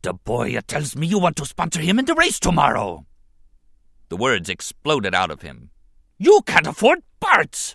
[0.02, 3.06] The boy tells me you want to sponsor him in the race tomorrow.
[4.10, 5.70] The words exploded out of him.
[6.18, 7.74] You can't afford parts.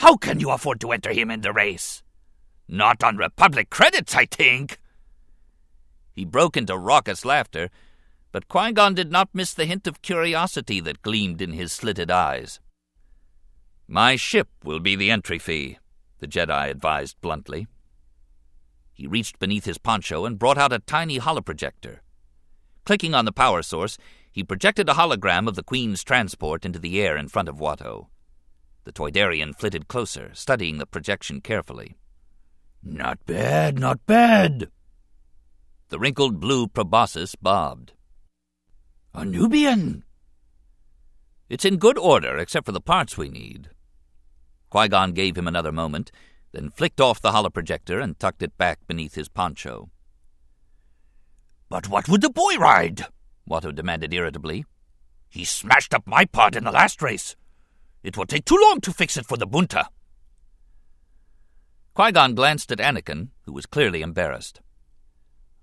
[0.00, 2.02] How can you afford to enter him in the race?
[2.66, 4.78] Not on Republic credits, I think.
[6.14, 7.68] He broke into raucous laughter,
[8.32, 12.10] but Qui Gon did not miss the hint of curiosity that gleamed in his slitted
[12.10, 12.60] eyes.
[13.86, 15.76] My ship will be the entry fee,
[16.18, 17.66] the Jedi advised bluntly.
[18.94, 21.98] He reached beneath his poncho and brought out a tiny holoprojector.
[22.86, 23.98] Clicking on the power source,
[24.32, 28.06] he projected a hologram of the Queen's transport into the air in front of Watto.
[28.84, 31.96] The Toydarian flitted closer, studying the projection carefully.
[32.82, 34.70] Not bad, not bad.
[35.90, 37.92] The wrinkled blue proboscis bobbed.
[39.12, 40.04] A Nubian.
[41.48, 43.70] It's in good order, except for the parts we need.
[44.70, 46.12] Qui Gon gave him another moment,
[46.52, 49.90] then flicked off the holoprojector and tucked it back beneath his poncho.
[51.68, 53.06] But what would the boy ride?
[53.48, 54.64] Watto demanded irritably.
[55.28, 57.36] He smashed up my pod in the last race.
[58.02, 59.86] It will take too long to fix it for the Boonta.
[61.94, 64.60] Qui Gon glanced at Anakin, who was clearly embarrassed.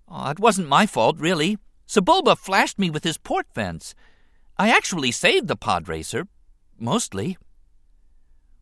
[0.07, 1.57] Oh, it wasn't my fault, really.
[1.87, 3.95] Sebulba flashed me with his port fence.
[4.57, 6.27] I actually saved the pod racer.
[6.77, 7.37] Mostly.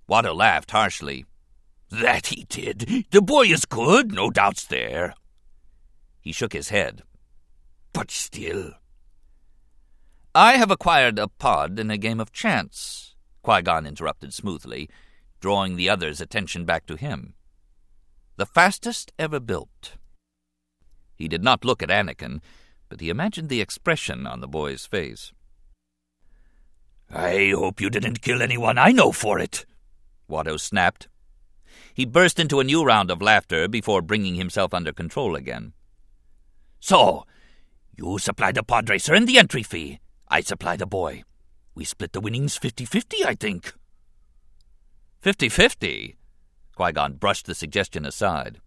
[0.10, 1.26] Watto laughed harshly.
[1.90, 3.06] That he did.
[3.12, 5.14] The boy is good, no doubts there.
[6.22, 7.04] He shook his head.
[7.94, 8.74] But still.
[10.34, 13.15] I have acquired a pod in a game of chance,
[13.46, 14.90] Qui Gon interrupted smoothly,
[15.40, 17.36] drawing the other's attention back to him.
[18.38, 19.98] The fastest ever built.
[21.16, 22.42] He did not look at Anakin,
[22.90, 25.32] but he imagined the expression on the boy's face.
[27.12, 29.68] I hope you didn't kill anyone I know for it,
[30.28, 31.08] Watto snapped.
[31.94, 35.74] He burst into a new round of laughter before bringing himself under control again.
[36.80, 37.28] So,
[37.96, 40.00] you supply the pod racer and the entry fee.
[40.30, 41.24] I supply the boy.
[41.76, 43.74] We split the winnings fifty-fifty, I think.
[45.20, 46.16] Fifty-fifty?
[46.76, 48.62] Qui-Gon brushed the suggestion aside.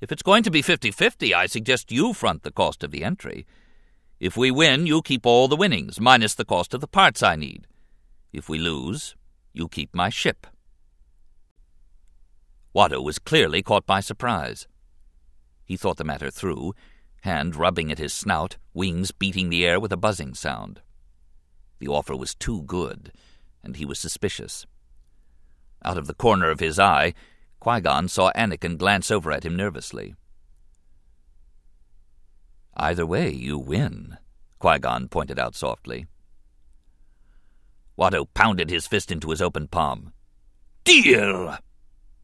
[0.00, 3.44] If it's going to be fifty-fifty, I suggest you front the cost of the entry.
[4.20, 7.34] If we win, you keep all the winnings, minus the cost of the parts I
[7.34, 7.66] need.
[8.32, 9.16] If we lose,
[9.52, 10.46] you keep my ship.
[12.74, 14.68] Watto was clearly caught by surprise.
[15.64, 16.74] He thought the matter through,
[17.22, 20.82] hand rubbing at his snout, wings beating the air with a buzzing sound.
[21.78, 23.12] The offer was too good,
[23.62, 24.66] and he was suspicious.
[25.84, 27.14] Out of the corner of his eye,
[27.60, 30.14] Qui Gon saw Anakin glance over at him nervously.
[32.76, 34.18] Either way, you win,
[34.58, 36.06] Qui Gon pointed out softly.
[37.98, 40.12] Watto pounded his fist into his open palm.
[40.84, 41.56] Deal!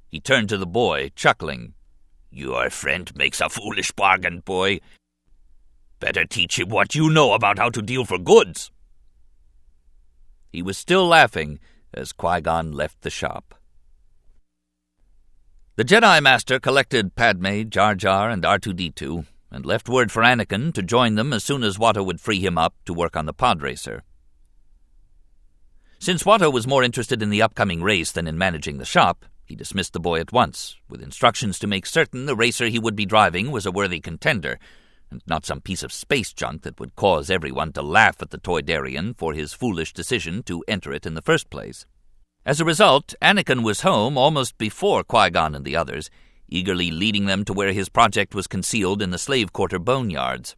[0.07, 1.75] He turned to the boy, chuckling.
[2.31, 4.81] Your friend makes a foolish bargain, boy.
[6.01, 8.72] Better teach him what you know about how to deal for goods.
[10.53, 11.59] He was still laughing
[11.95, 13.55] as Qui Gon left the shop.
[15.77, 20.83] The Jedi Master collected Padme, Jar Jar, and R2D2 and left word for Anakin to
[20.83, 23.61] join them as soon as Watto would free him up to work on the pod
[23.61, 24.03] racer.
[25.99, 29.55] Since Watto was more interested in the upcoming race than in managing the shop, he
[29.55, 33.05] dismissed the boy at once, with instructions to make certain the racer he would be
[33.05, 34.59] driving was a worthy contender,
[35.13, 38.39] and not some piece of space junk that would cause everyone to laugh at the
[38.39, 41.87] Toydarian for his foolish decision to enter it in the first place.
[42.47, 46.11] As a result, Anakin was home almost before Qui Gon and the others,
[46.49, 50.57] eagerly leading them to where his project was concealed in the slave quarter boneyards.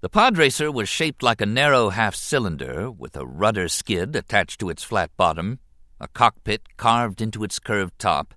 [0.00, 4.60] The pod racer was shaped like a narrow half cylinder with a rudder skid attached
[4.60, 5.60] to its flat bottom,
[5.98, 8.34] a cockpit carved into its curved top,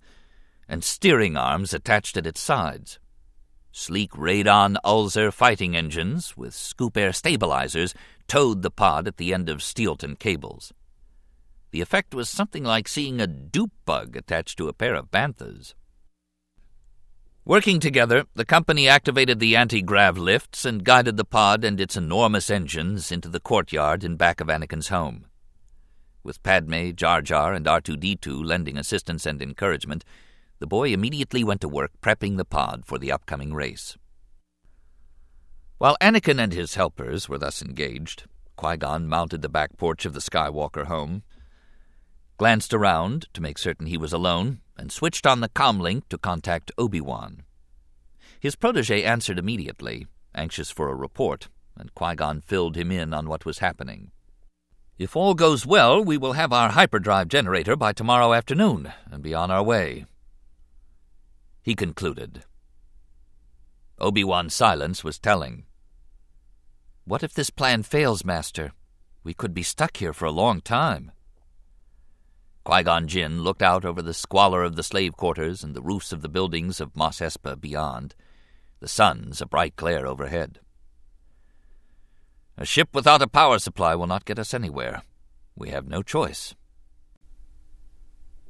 [0.70, 3.00] and steering arms attached at its sides.
[3.78, 7.94] Sleek Radon Ulzar fighting engines with scoop air stabilizers
[8.28, 10.74] towed the pod at the end of Steelton cables.
[11.70, 15.76] The effect was something like seeing a dupe bug attached to a pair of banthas.
[17.46, 21.96] Working together, the company activated the anti grav lifts and guided the pod and its
[21.96, 25.28] enormous engines into the courtyard in back of Anakin's home.
[26.24, 30.04] With Padme, Jar Jar, and R2D2 lending assistance and encouragement,
[30.60, 33.98] the boy immediately went to work prepping the pod for the upcoming race.
[35.78, 38.24] While Anakin and his helpers were thus engaged,
[38.56, 41.22] Qui Gon mounted the back porch of the Skywalker home,
[42.38, 46.72] glanced around to make certain he was alone, and switched on the comlink to contact
[46.78, 47.44] Obi Wan.
[48.40, 53.28] His protege answered immediately, anxious for a report, and Qui Gon filled him in on
[53.30, 54.12] what was happening.
[54.98, 59.36] If all goes well, we will have our hyperdrive generator by tomorrow afternoon and be
[59.36, 60.06] on our way.
[61.68, 62.46] He concluded.
[64.00, 65.66] Obi Wan's silence was telling.
[67.04, 68.72] What if this plan fails, Master?
[69.26, 71.12] We could be stuck here for a long time.
[72.64, 76.14] Qui Gon Jinn looked out over the squalor of the slave quarters and the roofs
[76.14, 78.16] of the buildings of Mos Espa beyond,
[78.80, 80.62] the suns a bright glare overhead.
[82.58, 85.02] A ship without a power supply will not get us anywhere.
[85.58, 86.56] We have no choice.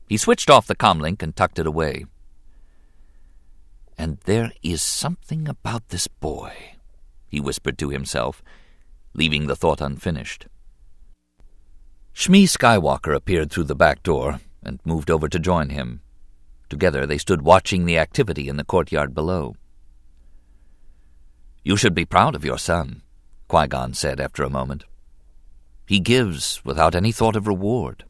[0.08, 2.06] He switched off the comlink and tucked it away.
[3.98, 6.54] And there is something about this boy,
[7.28, 8.44] he whispered to himself,
[9.14, 10.48] leaving the thought unfinished.
[12.14, 16.02] Shmi Skywalker appeared through the back door and moved over to join him.
[16.70, 19.56] Together they stood watching the activity in the courtyard below.
[21.64, 23.02] You should be proud of your son,
[23.48, 24.84] Qui Gon said after a moment.
[25.86, 28.04] He gives without any thought of reward.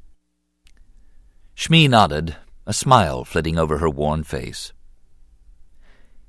[1.56, 2.36] Shmi nodded,
[2.66, 4.74] a smile flitting over her worn face.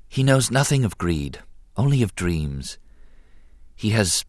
[0.09, 1.39] He knows nothing of greed,
[1.77, 2.77] Only of dreams.
[3.75, 4.25] He has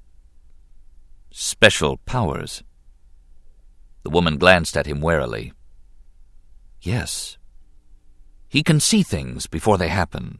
[1.32, 2.62] special powers.
[4.02, 5.52] The woman glanced at him warily.
[6.82, 7.38] Yes.
[8.46, 10.38] He can see things before they happen,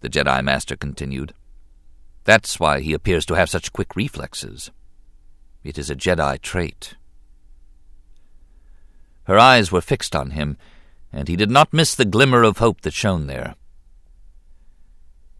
[0.00, 1.34] the Jedi Master continued.
[2.24, 4.70] That's why he appears to have such quick reflexes.
[5.62, 6.94] It is a Jedi trait.
[9.24, 10.56] Her eyes were fixed on him,
[11.12, 13.56] and he did not miss the glimmer of hope that shone there.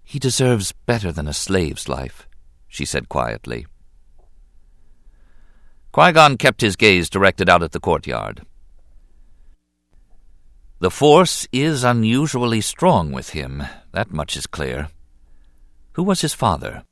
[0.09, 2.29] He deserves better than a slave's life,
[2.69, 3.67] she said quietly.
[5.91, 8.47] Qui Gon kept his gaze directed out at the courtyard.
[10.79, 14.91] The Force is unusually strong with him, that much is clear.
[15.95, 16.85] Who was his father?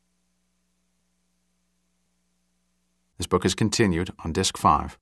[3.16, 4.98] This book is continued on Disc 5.